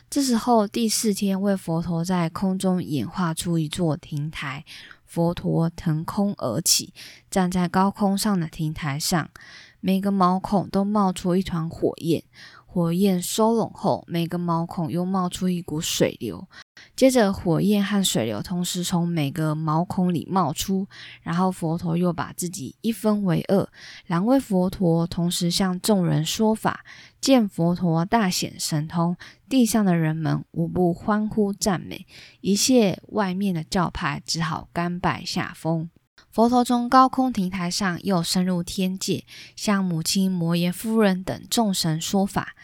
[0.09, 4.65] 这时候第四天，为佛陀在空中演化出一座亭台，
[5.05, 6.93] 佛陀腾空而起，
[7.31, 9.31] 站在高空上的亭台上，
[9.79, 12.25] 每个毛孔都冒出一团火焰。
[12.73, 16.47] 火焰收拢后，每个毛孔又冒出一股水流。
[16.95, 20.87] 接着，火焰和水流同时从每个毛孔里冒出，
[21.21, 23.69] 然后佛陀又把自己一分为二。
[24.07, 26.85] 两位佛陀同时向众人说法，
[27.21, 29.17] 见佛陀大显神通，
[29.49, 32.07] 地上的人们无不欢呼赞美，
[32.41, 35.91] 一切外面的教派只好甘拜下风。
[36.31, 39.25] 佛陀从高空亭台上又升入天界，
[39.57, 42.55] 向母亲摩耶夫人等众神说法，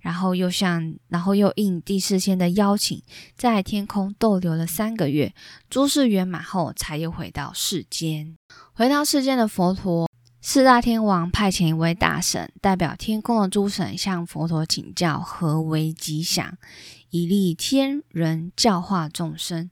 [0.00, 3.02] 然后又向，然后又应第四天的邀请，
[3.36, 5.34] 在天空逗留了三个月。
[5.68, 8.36] 诸事圆满后，才又回到世间。
[8.72, 10.08] 回到世间的佛陀，
[10.40, 16.56] 四大天王派遣一位大神，代表天空的诸神向佛陀请教何为吉祥。
[17.10, 19.70] 以利天人教化众生。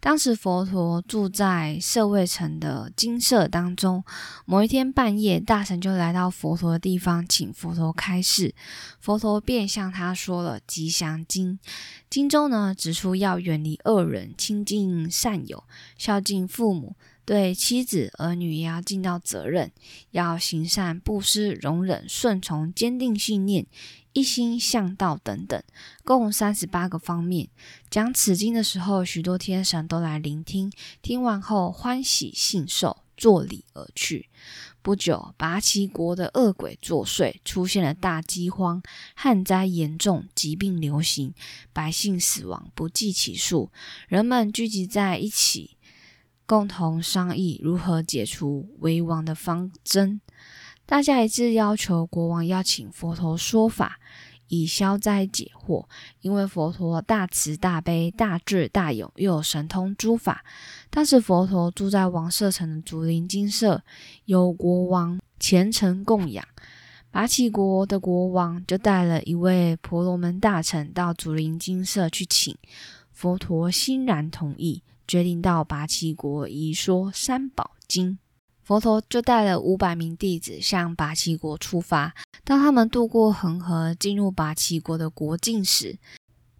[0.00, 4.04] 当时佛陀住在舍卫城的金舍当中。
[4.44, 8.54] 某一天半夜，大神就来到佛陀的地方，请佛陀开示。
[9.00, 11.58] 佛陀便向他说了《吉祥经》。
[12.08, 15.64] 经中呢指出要远离恶人，亲近善友，
[15.98, 19.72] 孝敬父母，对妻子儿女也要尽到责任，
[20.12, 23.66] 要行善、布施、容忍、顺从、坚定信念。
[24.18, 25.62] 一心向道等等，
[26.02, 27.48] 共三十八个方面。
[27.88, 34.28] 讲此经的时候，许多天神都来聆听，听完后欢喜信受，作礼而去。
[34.82, 38.82] 不久，拔旗国的恶鬼作祟，出现了大饥荒，
[39.14, 41.32] 旱灾严重，疾病流行，
[41.72, 43.70] 百姓死亡不计其数。
[44.08, 45.76] 人们聚集在一起，
[46.44, 50.20] 共同商议如何解除为王的方针。
[50.86, 53.97] 大家一致要求国王邀请佛陀说法，
[54.48, 55.84] 以消灾解惑。
[56.20, 60.44] 因为佛陀大慈大悲、大智大勇，又有神通诸法。
[60.90, 63.82] 当时佛陀住在王舍城的竹林精舍，
[64.24, 66.44] 有国王虔诚供养。
[67.10, 72.54] 拔岐国的国王就带了一位婆罗门大臣到竹林精舍去请
[73.10, 78.18] 佛陀，欣然同意，决定到拔岐国一说三宝经。
[78.68, 82.14] 佛陀就带了五百名弟子向拔旗国出发。
[82.44, 85.98] 当他们渡过恒河，进入拔旗国的国境时，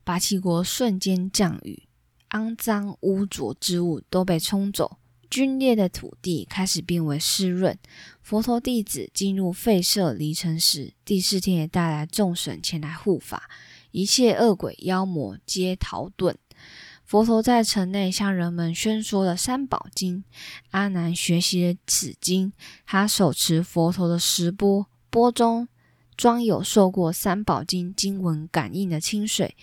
[0.05, 1.83] 拔旗国瞬间降雨，
[2.31, 4.97] 肮脏污浊之物都被冲走，
[5.29, 7.79] 皲裂的土地开始变为湿润。
[8.23, 13.51] 佛陀弟子进入废舍离城时，第四天也带来众神前来护法，
[13.91, 16.35] 一切恶鬼妖魔皆逃遁。
[17.09, 20.25] 佛陀在城内向人们宣说了三宝经。
[20.73, 22.53] 阿难学习了此经，
[22.85, 25.67] 他手持佛陀的石钵，钵中
[26.19, 29.57] 装有受过三宝经经文感应的清水，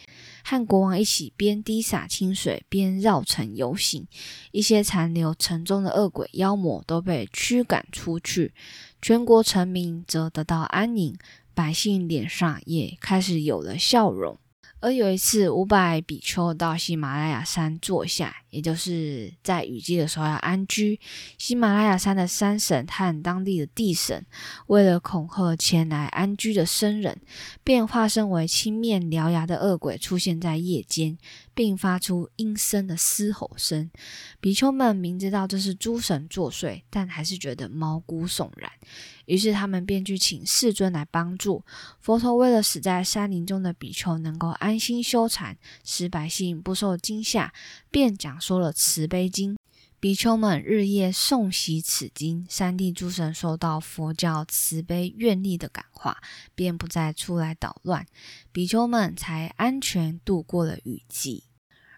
[0.44, 4.08] 和国王一起边滴洒清水边绕城游行。
[4.52, 8.56] 一些残留城中的恶鬼妖魔都被驱赶出去，
[9.00, 11.16] 全国臣民则得到安宁，
[11.54, 14.40] 百姓脸上也开始有了笑容。
[14.86, 21.00] 而有一次，五百比丘到喜马拉雅山坐下，也就是在雨季的时候要安居。
[21.40, 24.24] 喜马拉雅山的山神和当地的地神，
[24.68, 27.20] 为了恐吓前来安居的僧人，
[27.64, 31.18] 便化身为青面獠牙的恶鬼出现在夜间，
[31.56, 33.90] 并发出阴森的嘶吼声。
[34.40, 38.72] 比丘们明知道这是诸神作祟，但还是觉得毛骨悚然。
[39.26, 41.64] 于是他们便去请世尊来帮助
[42.00, 42.36] 佛陀。
[42.36, 47.52] 为了使在山林中的比丘能够安心修禅，使百姓不受惊吓，
[47.90, 49.58] 便讲说了慈悲经。
[50.06, 56.22] 比丘们日夜诵习此经，三地诸神受到佛教慈悲愿力的感化，
[56.54, 58.06] 便不再出来捣乱，
[58.52, 61.46] 比丘们才安全度过了雨季。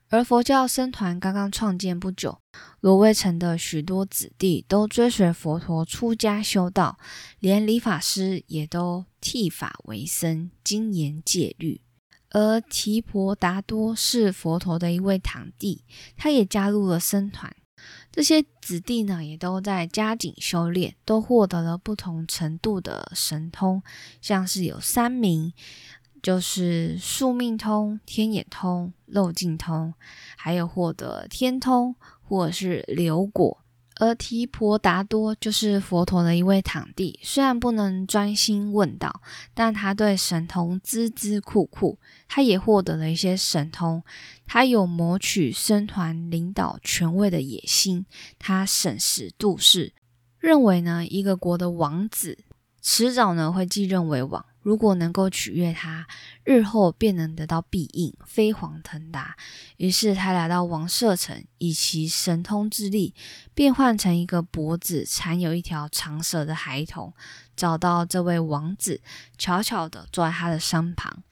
[0.07, 2.39] 而佛教僧团刚刚创建不久，
[2.79, 6.97] 罗威城的许多子弟都追随佛陀出家修道，
[7.39, 11.81] 连理发师也都剃发为僧，精研戒律。
[12.29, 15.83] 而提婆达多是佛陀的一位堂弟，
[16.15, 17.53] 他也加入了僧团。
[18.11, 23.83] 这些子弟呢，也都在加紧修炼，都获得了不同程度的神通，
[24.21, 25.53] 像是有三名。
[26.23, 29.93] 就是宿命通、天眼通、漏尽通，
[30.35, 33.63] 还有获得天通或者是流果。
[33.99, 39.21] 而提婆达多就是佛陀的一位堂弟，虽然不能专心问道，
[39.53, 41.97] 但他对神通孜孜酷酷。
[42.27, 44.03] 他也获得了一些神通，
[44.45, 48.05] 他有谋取僧团领导权位的野心。
[48.37, 49.93] 他审时度势，
[50.39, 52.37] 认为呢，一个国的王子
[52.81, 54.45] 迟早呢会继任为王。
[54.67, 56.05] 如果能够取悦他，
[56.43, 59.37] 日后便能得到庇应，飞黄腾达。
[59.77, 63.15] 于是他来到王舍城，以其神通之力，
[63.53, 67.13] 变换成一个脖子缠有一条长蛇的孩童，
[67.55, 68.99] 找到这位王子，
[69.37, 71.23] 悄悄地坐在他的身旁。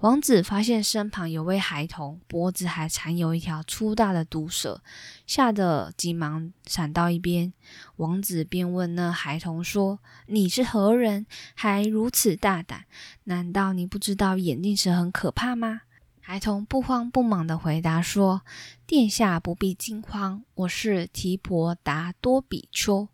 [0.00, 4.82] 王子发现身旁有位孩童，脖子还缠有一条粗大的毒蛇，
[5.26, 7.50] 吓得急忙闪到一边。
[7.96, 11.24] 王子便问那孩童说：“你是何人？
[11.54, 12.84] 还如此大胆？
[13.24, 15.80] 难道你不知道眼镜蛇很可怕吗？”
[16.20, 18.42] 孩童不慌不忙地回答说
[18.86, 23.08] ：“殿下不必惊慌，我是提婆达多比丘。”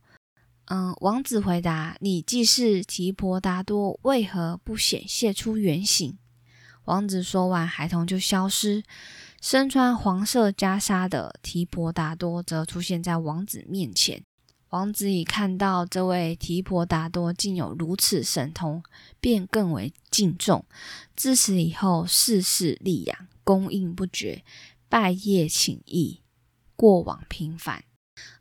[0.66, 6.18] 嗯，王子回答：“你既是提婆达多，为何不显现出原形？”
[6.84, 8.82] 王子说完，孩童就消失。
[9.40, 14.22] 身穿黄色袈裟的提婆达多则出现在王子面前。
[14.70, 18.82] 王子已看到这位提婆达多竟有如此神通，
[19.20, 20.64] 便更为敬重。
[21.14, 24.42] 自此以后，事事力扬，供应不绝，
[24.88, 26.20] 拜谒请益，
[26.74, 27.84] 过往频繁。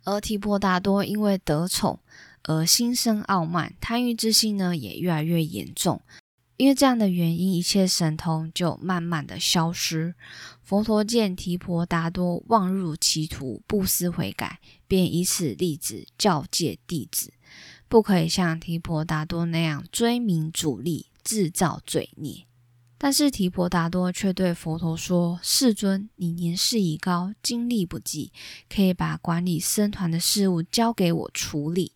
[0.03, 1.99] 而提婆达多因为得宠
[2.43, 6.01] 而心生傲慢，贪欲之心呢也越来越严重。
[6.62, 10.14] 因为这样的原因，一切神通就慢慢的消失。
[10.62, 17.34] 佛陀见提婆达多妄入歧途，不思悔改，便以此例子教诫弟子，
[17.88, 22.45] 不可以像提婆达多那样追名逐利，制造罪孽。
[22.99, 28.32] 但是提婆达多却对佛陀说：“世尊，你年事已高，精力不济，
[28.70, 31.93] 可以把管理僧团的事务交给我处理。”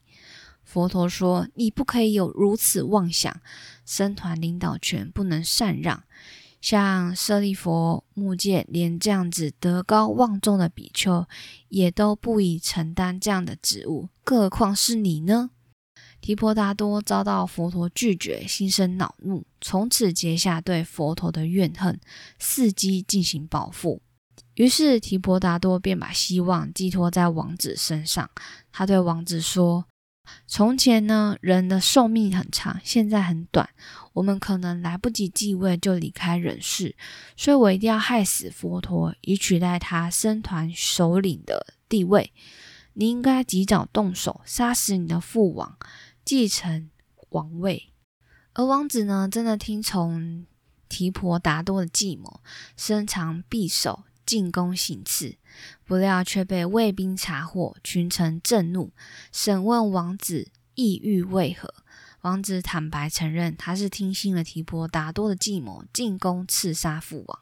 [0.65, 3.39] 佛陀说：“你不可以有如此妄想，
[3.85, 6.03] 僧团领导权不能禅让。
[6.59, 11.27] 像舍利佛、目犍连这样子德高望重的比丘，
[11.69, 15.51] 也都不宜承担这样的职务，更何况是你呢？”
[16.19, 21.99] 提婆达多遭到佛陀拒绝，心生恼怒，从此结下对佛陀的怨恨，
[22.41, 24.01] 伺机进行报复。
[24.55, 28.27] 于是提婆达多便把希望寄托在王子身上。
[28.71, 29.85] 他对王子说。
[30.47, 33.69] 从前呢，人的寿命很长，现在很短，
[34.13, 36.95] 我们可能来不及继位就离开人世，
[37.35, 42.31] 所以我一定要害死佛陀，以取代他僧团首领的地位。
[42.93, 45.77] 你应该及早动手，杀死你的父王，
[46.23, 46.89] 继承
[47.29, 47.91] 王位。
[48.53, 50.45] 而王子呢，真的听从
[50.87, 52.41] 提婆达多的计谋，
[52.77, 54.03] 伸长匕首。
[54.25, 55.37] 进宫行刺，
[55.85, 58.91] 不料却被卫兵查获，群臣震怒。
[59.31, 61.73] 审问王子意欲为何？
[62.21, 67.39] 王子坦白承认，他是听信了提婆达多的计谋，进宫刺杀父王。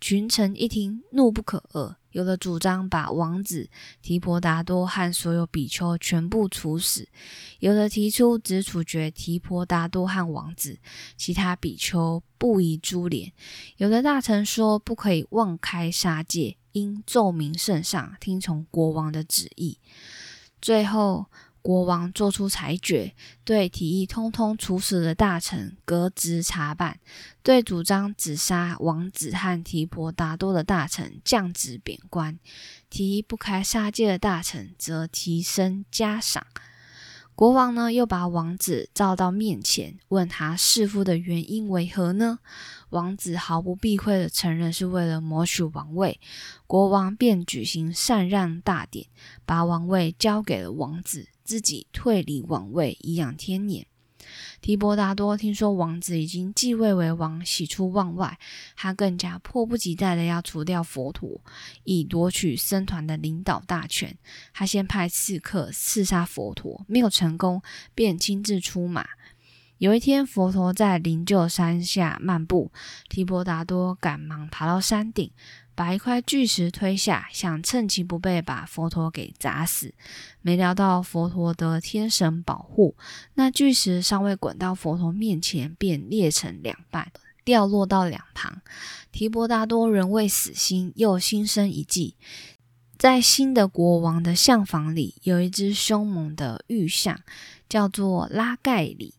[0.00, 3.68] 群臣一听，怒不可遏，有的主张把王子
[4.00, 7.08] 提婆达多和所有比丘全部处死，
[7.58, 10.78] 有的提出只处决提婆达多和王子，
[11.16, 13.32] 其他比丘不宜株连。
[13.76, 19.78] 有的大臣说不可以妄开杀戒，应奏明圣上，听从国王的旨意。
[20.60, 21.26] 最后。
[21.62, 26.96] 国王做出裁决，对提议通通处死的大臣革职查办；
[27.42, 32.34] 对主张只杀王子和提婆达多的大臣降职贬官；
[32.90, 36.44] 提议不开杀戒的大臣则提升加赏。
[37.34, 42.38] 国王呢，又把王子召到面前，问他弑父的原因为何呢？
[42.90, 46.20] 王子毫不避讳的承认是为了谋取王位。
[46.66, 49.06] 国王便举行禅让大典，
[49.46, 51.28] 把王位交给了王子。
[51.44, 53.84] 自己退离王位，颐养天年。
[54.60, 58.38] 提婆达多听说王子已经继位为王，喜出望外，
[58.76, 61.40] 他更加迫不及待的要除掉佛陀，
[61.84, 64.16] 以夺取僧团的领导大权。
[64.52, 67.62] 他先派刺客刺杀佛陀，没有成功，
[67.94, 69.06] 便亲自出马。
[69.78, 72.70] 有一天，佛陀在灵鹫山下漫步，
[73.08, 75.32] 提婆达多赶忙爬到山顶。
[75.74, 79.94] 把一块巨石推下，想趁其不备把佛陀给砸死。
[80.40, 82.94] 没料到佛陀得天神保护，
[83.34, 87.10] 那巨石尚未滚到佛陀面前，便裂成两半，
[87.44, 88.60] 掉落到两旁。
[89.10, 92.16] 提婆达多仍未死心，又心生一计，
[92.98, 97.20] 在新的国王的相房里，有一只凶猛的玉象，
[97.68, 99.14] 叫做拉盖里。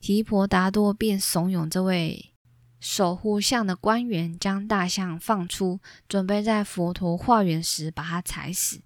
[0.00, 2.32] 提婆达多便怂恿这位。
[2.78, 8.80] 守护象的官员将大象放出，准备在佛陀化缘时把它踩死。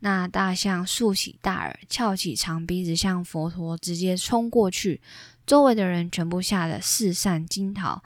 [0.00, 5.00] 那大象竖起大耳，翘起长鼻子，向佛陀直接冲过去。
[5.46, 8.02] 周围的人全部吓得四散惊逃，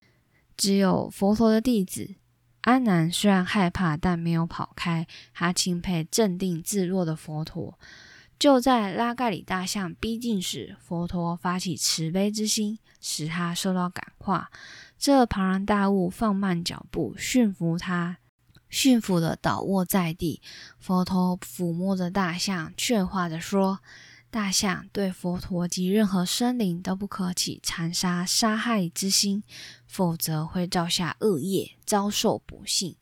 [0.57, 2.15] 只有佛陀的弟子
[2.63, 5.07] 安南虽然害怕，但没有跑开。
[5.35, 7.79] 他钦佩镇定自若的佛陀。
[8.39, 14.51] 就在拉盖里大象逼近时，佛陀发起慈悲之心，使他受到感化。
[15.03, 18.19] 这庞然大物放慢脚步，驯服他，
[18.71, 20.41] 驯服的倒卧在地。
[20.79, 23.81] 佛陀抚摸着大象，劝化着说
[24.31, 29.43] ：“大象对佛陀及任何生灵都不可起残杀、杀害之心，
[29.89, 32.95] 否则会造下恶业，遭受不幸。”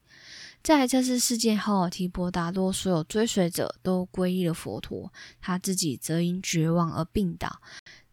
[0.65, 7.61] 在这次事件后，提婆达多所有追随者都皈依了佛陀，他自己则因绝望而病倒。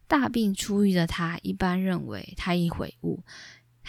[0.09, 3.23] 大病初愈的他，一般认为他已悔悟。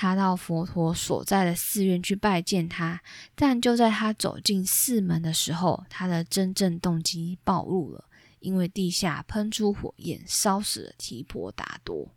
[0.01, 3.03] 他到佛陀所在的寺院去拜见他，
[3.35, 8.05] 但就在他走进寺门的时候，他的真正动机暴露了，
[8.39, 12.15] 因为地下喷出火焰，烧死了提婆达多。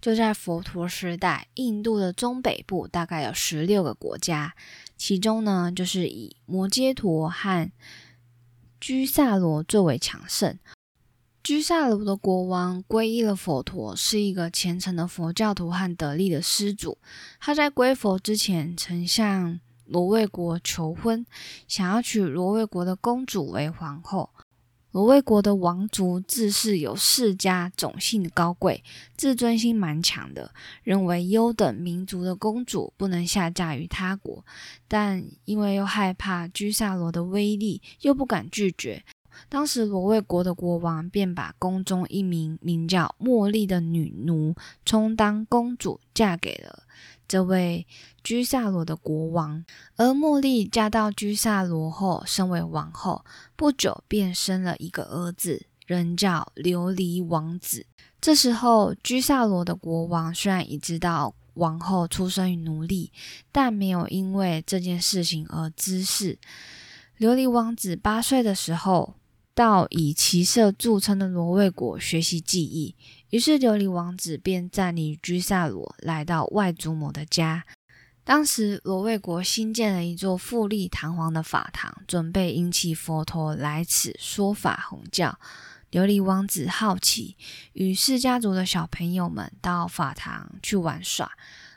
[0.00, 4.54] 就在佛陀时代，印度的中北部大概有十六个国家，
[4.96, 7.70] 其中呢，就是以摩揭陀和
[8.80, 10.58] 居萨罗最为强盛。
[11.50, 16.96] 居萨罗的国王皈依了佛陀，是一个虔诚的佛教徒和得力的施主。
[17.40, 21.26] 他在归佛之前，曾向罗卫国求婚，
[21.66, 24.30] 想要娶罗卫国的公主为皇后。
[24.92, 28.84] 罗卫国的王族自恃有世家种姓的高贵，
[29.16, 30.52] 自尊心蛮强的，
[30.84, 34.44] 认为优等民族的公主不能下嫁于他国，
[34.86, 39.04] 但因为又害怕居萨罗的威力，又不敢拒绝。
[39.48, 46.84] 当时罗卫国的国王便把宫中一名名叫茉莉的女奴充当公主，嫁给了
[47.26, 47.86] 这位
[48.22, 49.64] 居萨罗的国王。
[49.96, 53.24] 而茉莉嫁到居萨罗后，身为王后，
[53.56, 57.86] 不久便生了一个儿子，人叫琉璃王子。
[58.20, 63.12] 这时候，居萨罗的国王虽然已知道王后出生于奴隶，
[63.50, 66.38] 但没有因为这件事情而滋事。
[67.18, 69.14] 琉璃王子八岁的时候。
[69.60, 72.96] 到以骑射著称的罗卫国学习技艺，
[73.28, 77.66] 于是琉璃王子便暂离居萨罗，来到外祖母的家。
[78.24, 85.38] 当时罗卫国新建了一座富丽堂皇的法堂，准备引起佛陀来此说法弘教。
[85.90, 87.36] 琉璃王子好奇，
[87.74, 91.30] 与释家族的小朋友们到法堂去玩耍，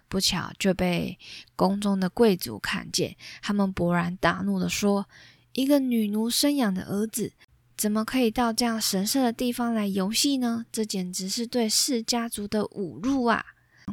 [0.07, 1.19] 不巧就被
[1.57, 3.17] 宫中的贵族看见。
[3.41, 5.09] 他们勃然大怒地说
[5.51, 7.33] ：“一个女奴生养的儿子！”
[7.83, 10.65] 怎么可以到这样神圣的地方来游戏呢？
[10.71, 13.43] 这简直是对氏家族的侮辱啊！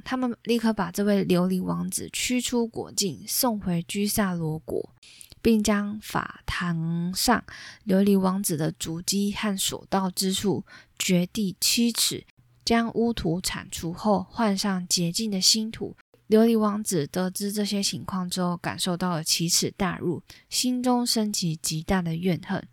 [0.05, 4.95] 他们立刻把这位琉璃王子驱出国境，送回居萨罗国，
[5.43, 7.43] 并将法堂上
[7.85, 10.65] 琉璃王子的足迹和所到之处
[10.97, 12.25] 掘地七尺，
[12.65, 15.97] 将污土铲除后，换上洁净的新土。
[16.29, 22.65] 琉璃王子得知这些情况之后，感受到了奇耻大辱，心中升起极大的怨恨。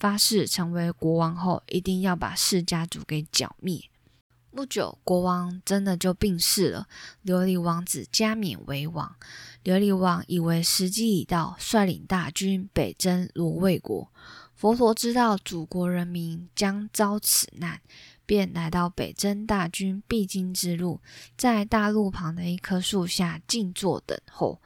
[0.00, 3.84] 发誓成为国王后，一定要把氏家族给剿灭。
[4.50, 6.88] 不久，国王真的就病逝了，
[7.24, 9.14] 琉璃王子加冕为王。
[9.62, 14.10] 琉璃王以为时机已到，率领大军北征罗卫国。
[14.56, 17.80] 佛陀知道祖国人民将遭此难，
[18.26, 21.00] 便来到北征大军必经之路，
[21.36, 24.60] 在大路旁的一棵树下静坐等候。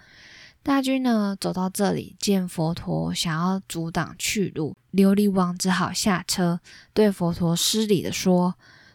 [0.64, 6.58] 大军呢走到这里，见佛陀想要阻挡去路，琉璃王只好下车，
[6.94, 8.54] 对佛陀施礼的说：“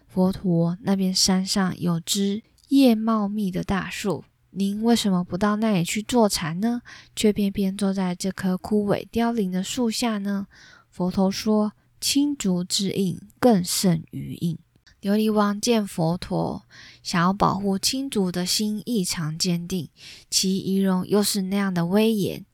[0.09, 6.81] 佛陀，那边山上有枝叶茂密的大树，您为什么不到那里去坐禅呢？
[7.15, 10.47] 却偏偏坐在这棵枯萎凋零的树下呢？”
[10.89, 14.57] 佛陀说：“青竹之印更胜于印。”
[15.01, 16.65] 琉璃王见佛陀
[17.01, 19.89] 想要保护青竹的心异常坚定，
[20.29, 22.45] 其仪容又是那样的威严，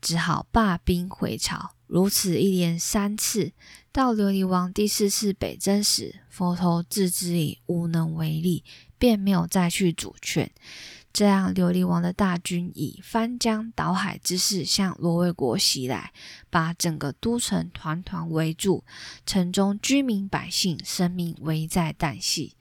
[0.00, 1.72] 只好罢兵回朝。
[1.86, 3.52] 如此一连三次，
[3.92, 8.64] 到琉璃王第四次北征时，佛陀自知已无能为力，
[8.96, 10.50] 便没有再去阻劝。
[11.14, 16.12] 这样，琉璃王的大军以翻江倒海之势向罗卫国袭来，
[16.50, 18.82] 把整个都城团团围住，
[19.24, 22.56] 城中居民百姓生命危在旦夕。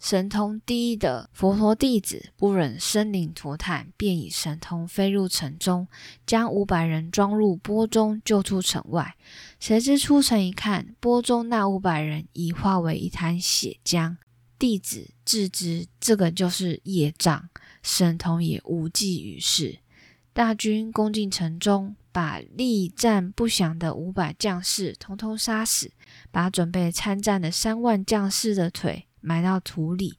[0.00, 5.86] 神通第一的佛陀弟子不忍生灵涂炭，便以神通飞入城中，
[6.24, 9.16] 将五百人装入钵中，救出城外。
[9.60, 14.16] 谁知出城一看，钵中那五百人已化为一滩血浆。
[14.58, 17.50] 弟子自知这个就是业障。
[17.82, 19.78] 神童也无济于事。
[20.32, 25.90] 大军攻进城中，把力战不降的五百将士统统杀死，
[26.30, 30.18] 把准备参战的三万将士的腿埋到土里，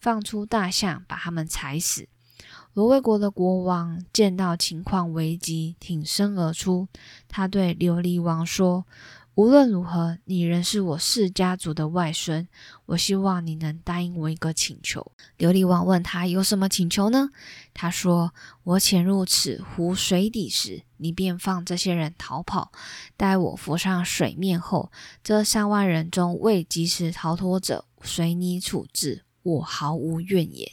[0.00, 2.08] 放出大象把他们踩死。
[2.72, 6.88] 罗卫国的国王见到情况危急，挺身而出。
[7.28, 8.86] 他对琉璃王说
[9.36, 12.46] ：“无论如何，你仍是我氏家族的外孙。
[12.86, 15.12] 我希望你能答应我一个请求。
[15.38, 17.30] 琉璃王问他有什么请求呢？
[17.72, 22.72] 他说：“我潜入此湖水底时，你便放这些人逃跑。
[23.16, 24.90] 待我浮上水面后，
[25.22, 30.70] 这三万人中未及时逃脱者，随你处置，我毫无怨言。”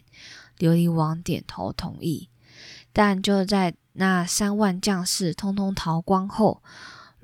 [0.58, 2.30] 琉璃王点头同意。
[2.91, 6.64] 但就在那三万将士通通逃光后，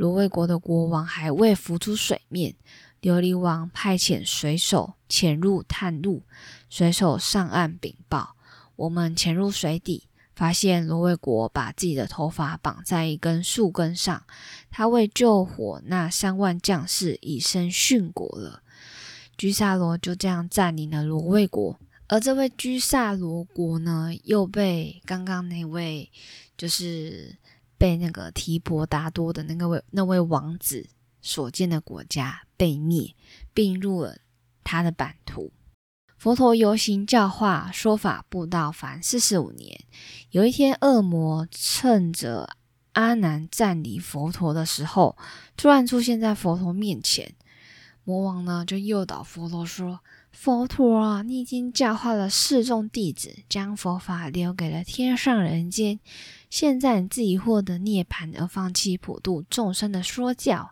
[0.03, 2.53] 罗卫国的国王还未浮出水面，
[3.01, 6.23] 琉璃王派遣水手潜入探路。
[6.69, 8.35] 水手上岸禀报
[8.75, 14.21] ：“我们潜入水底，发现罗卫国把自己的头发绑在一根树根上。
[14.69, 18.61] 他为救火那三万将士，以身殉国了。
[19.37, 21.79] 居萨罗就这样占领了罗卫国。
[22.09, 26.11] 而这位居萨罗国呢，又被刚刚那位
[26.57, 27.37] 就是。”
[27.83, 30.87] 被那个提婆达多的那个位那位王子
[31.21, 33.13] 所建的国家被灭，
[33.53, 34.19] 并入了
[34.63, 35.51] 他的版图。
[36.17, 39.83] 佛陀游行教化说法布道凡四十五年。
[40.29, 42.55] 有一天，恶魔趁着
[42.93, 45.17] 阿难暂离佛陀的时候，
[45.57, 47.35] 突然出现在佛陀面前。
[48.05, 49.99] 魔王呢，就诱导佛陀说
[50.31, 55.99] ：“佛陀啊，你已经教化了四众弟子，将佛法留给了天上人间。”
[56.53, 60.69] 现在你自己获得涅槃而放弃普度众生的说教，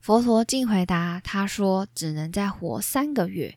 [0.00, 3.56] 佛陀竟回答他说：“只能再活三个月。”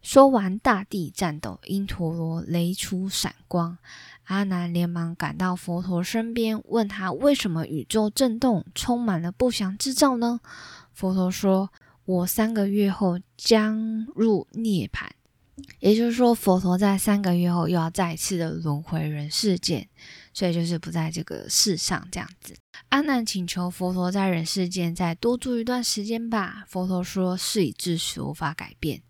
[0.00, 3.76] 说完，大地颤抖，因陀罗雷出闪光。
[4.24, 10.40] 阿难连忙赶到佛陀身边，问他为什么宇宙震动，充满了不祥之兆呢？
[10.94, 11.70] 佛陀说
[12.06, 15.10] ：“我三个月后将入涅槃。”
[15.78, 19.86] 也就是说，佛陀在三个月后又要再次的轮回人世间。
[20.34, 22.54] 所以就是不在这个世上这样子。
[22.88, 26.64] 阿难请求佛陀在人世间再多住一段时间吧。
[26.68, 29.02] 佛陀说：“事已至此，无法改变。”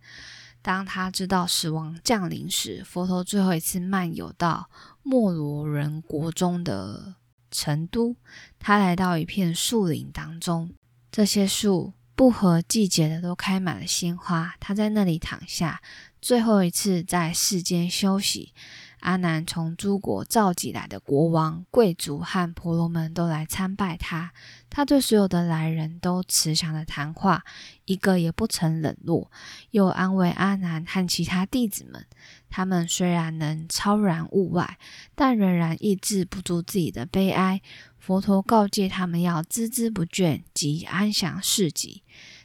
[0.63, 4.71] 当他知道死亡降临时，佛陀最后一次漫游到
[5.03, 7.17] 莫罗人国中的
[7.51, 8.15] 成都。
[8.61, 10.73] 他来到一片树林当中，
[11.11, 14.55] 这些树不合季节的都开满了鲜花。
[14.61, 15.83] 他在那里躺下，
[16.21, 18.55] 最后一次在世间休息。
[19.03, 24.33] 阿难从诸国召集来的国王、贵族和婆罗门都来参拜他。
[24.71, 27.45] 他对所有的来人都慈祥的谈话，
[27.85, 29.31] 一个也不曾冷落，
[29.73, 32.07] 又安慰阿难和其他弟子们。
[32.49, 34.79] 他们虽然能超然物外，
[35.15, 37.61] 但仍然抑制不住自己的悲哀。
[37.99, 42.03] 佛陀告诫他们要孜孜不倦，及安详事迹。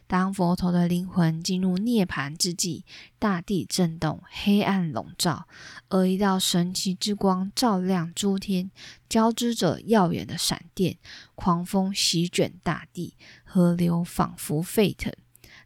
[0.08, 2.84] 当佛陀的灵魂进入涅槃之际，
[3.18, 5.46] 大地震动，黑暗笼罩，
[5.90, 8.70] 而一道神奇之光照亮诸天，
[9.06, 10.96] 交织着耀眼的闪电。
[11.34, 15.12] 狂风席卷大地，河流仿佛沸腾。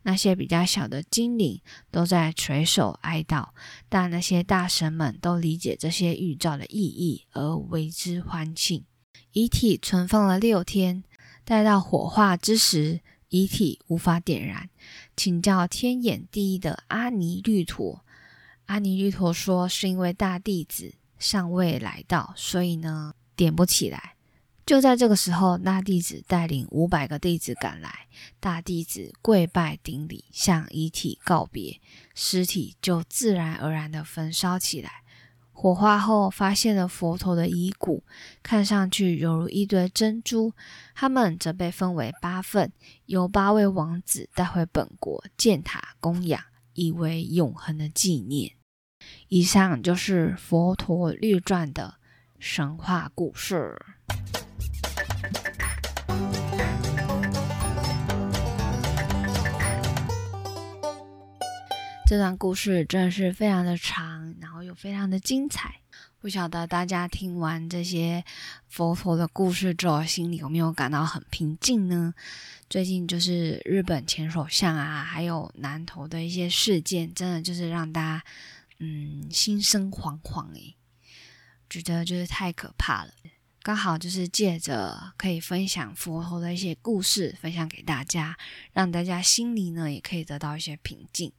[0.03, 1.61] 那些比较小的精灵
[1.93, 3.51] 都在垂首哀悼，
[3.89, 8.85] 但那些大神们都理解这些预兆的意义，而为之欢庆。
[9.31, 11.05] 遗体存放了六天，
[11.45, 13.01] 待到火化之时。
[13.33, 14.69] 遗体无法点燃，
[15.17, 18.05] 请教天眼第一的阿尼律陀。
[18.67, 24.17] 阿尼律陀说，是因为大弟子尚未来到，所以呢点不起来。
[24.67, 28.07] 就在这个时候，大弟子带领五百个弟子赶来，
[28.39, 31.81] 大弟子跪拜顶礼，向遗体告别，
[32.15, 35.02] 尸体就自然而然的焚烧起来。
[35.53, 38.03] 火化后，发现了佛陀的遗骨，
[38.43, 40.53] 看上去犹如一堆珍珠。
[40.95, 42.73] 他们则被分为八份，
[43.07, 46.43] 由八位王子带回本国建塔供养，
[46.73, 48.53] 以为永恒的纪念。
[49.29, 51.95] 以上就是佛陀律传的
[52.39, 53.77] 神话故事。
[62.13, 65.77] 这段故事真的是非常的长，然后又非常的精彩。
[66.21, 68.23] 不晓得大家听完这些
[68.69, 72.13] 佛陀的故事之后，心里有没有感到很平静呢？
[72.69, 78.25] 最近就是日本前首相啊，还有南投的一些事件，真的就是让大家
[78.79, 80.77] 嗯心生惶惶诶，
[81.71, 83.13] 觉得就是太可怕了。
[83.65, 88.37] 刚好就是借着可以分享佛陀的一些故事，分享给大家，
[88.73, 91.31] 让大家心里呢也可以得到一些平静。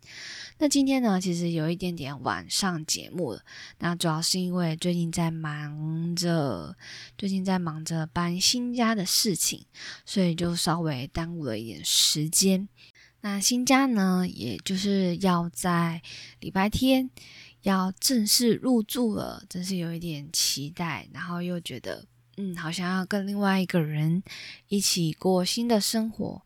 [0.58, 3.44] 那今天呢，其实有一点点晚上节目了，
[3.80, 6.78] 那主要是因为最近在忙着，
[7.18, 9.66] 最近在忙着搬新家的事情，
[10.06, 12.70] 所以就稍微耽误了一点时间。
[13.20, 16.02] 那新家呢，也就是要在
[16.40, 17.10] 礼拜天
[17.64, 22.06] 要正式入住了，真是有一点期待，然后又觉得。
[22.38, 24.24] 嗯，好像要跟另外一个人
[24.68, 26.42] 一起过新的生活。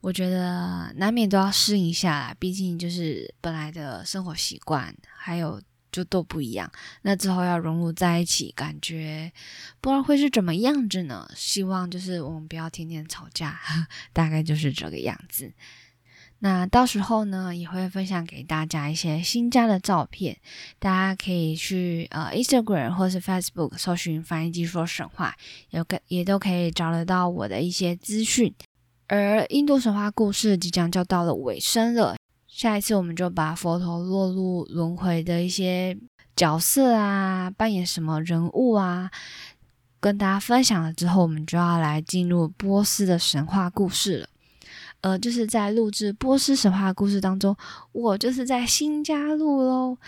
[0.00, 6.70] 我觉得难免都要适应一下啦，毕竟就是本来的生活习惯还有就都不一样，
[7.02, 9.32] 那之后要融入在一起，感觉
[9.80, 11.26] 不知道会是怎么样子呢？
[11.34, 13.58] 希望就是我们不要天天吵架，
[14.12, 15.50] 大概就是这个样子。
[16.44, 20.36] 那到时候呢，也会分享给大家一些新家的照片，
[20.78, 25.34] 大家可以去呃 Instagram 或是 Facebook 搜寻“翻译机说神话”，
[25.72, 28.54] 有个也都可以找得到我的一些资讯。
[29.06, 32.14] 而印度神话故事即将就到了尾声了，
[32.46, 35.96] 下一次我们就把佛陀落入轮回的一些
[36.36, 39.10] 角色啊，扮演什么人物啊，
[39.98, 44.28] 跟大家分享了之后，我们就要来进入波斯的神话故事了。
[45.04, 47.54] 呃，就是在录制波斯神话故事当中，
[47.92, 49.98] 我就是在新加入喽。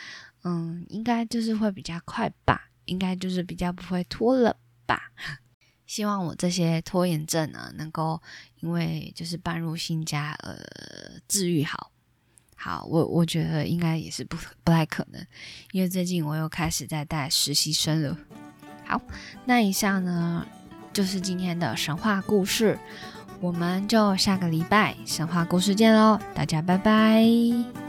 [0.42, 5.12] 嗯，应该就是会比较快吧，应该就是比较不会拖了吧。
[5.86, 8.22] 希望我这些拖延症呢，能够
[8.60, 10.56] 因为就是搬入新家而
[11.28, 11.92] 治愈好。
[12.54, 15.22] 好，我我觉得应该也是不不太可能，
[15.72, 18.16] 因为最近我又开始在带实习生了。
[18.86, 18.98] 好，
[19.44, 20.46] 那以上呢
[20.94, 22.78] 就是今天的神话故事，
[23.40, 27.85] 我们就下个礼拜神话故事见喽，大家拜拜。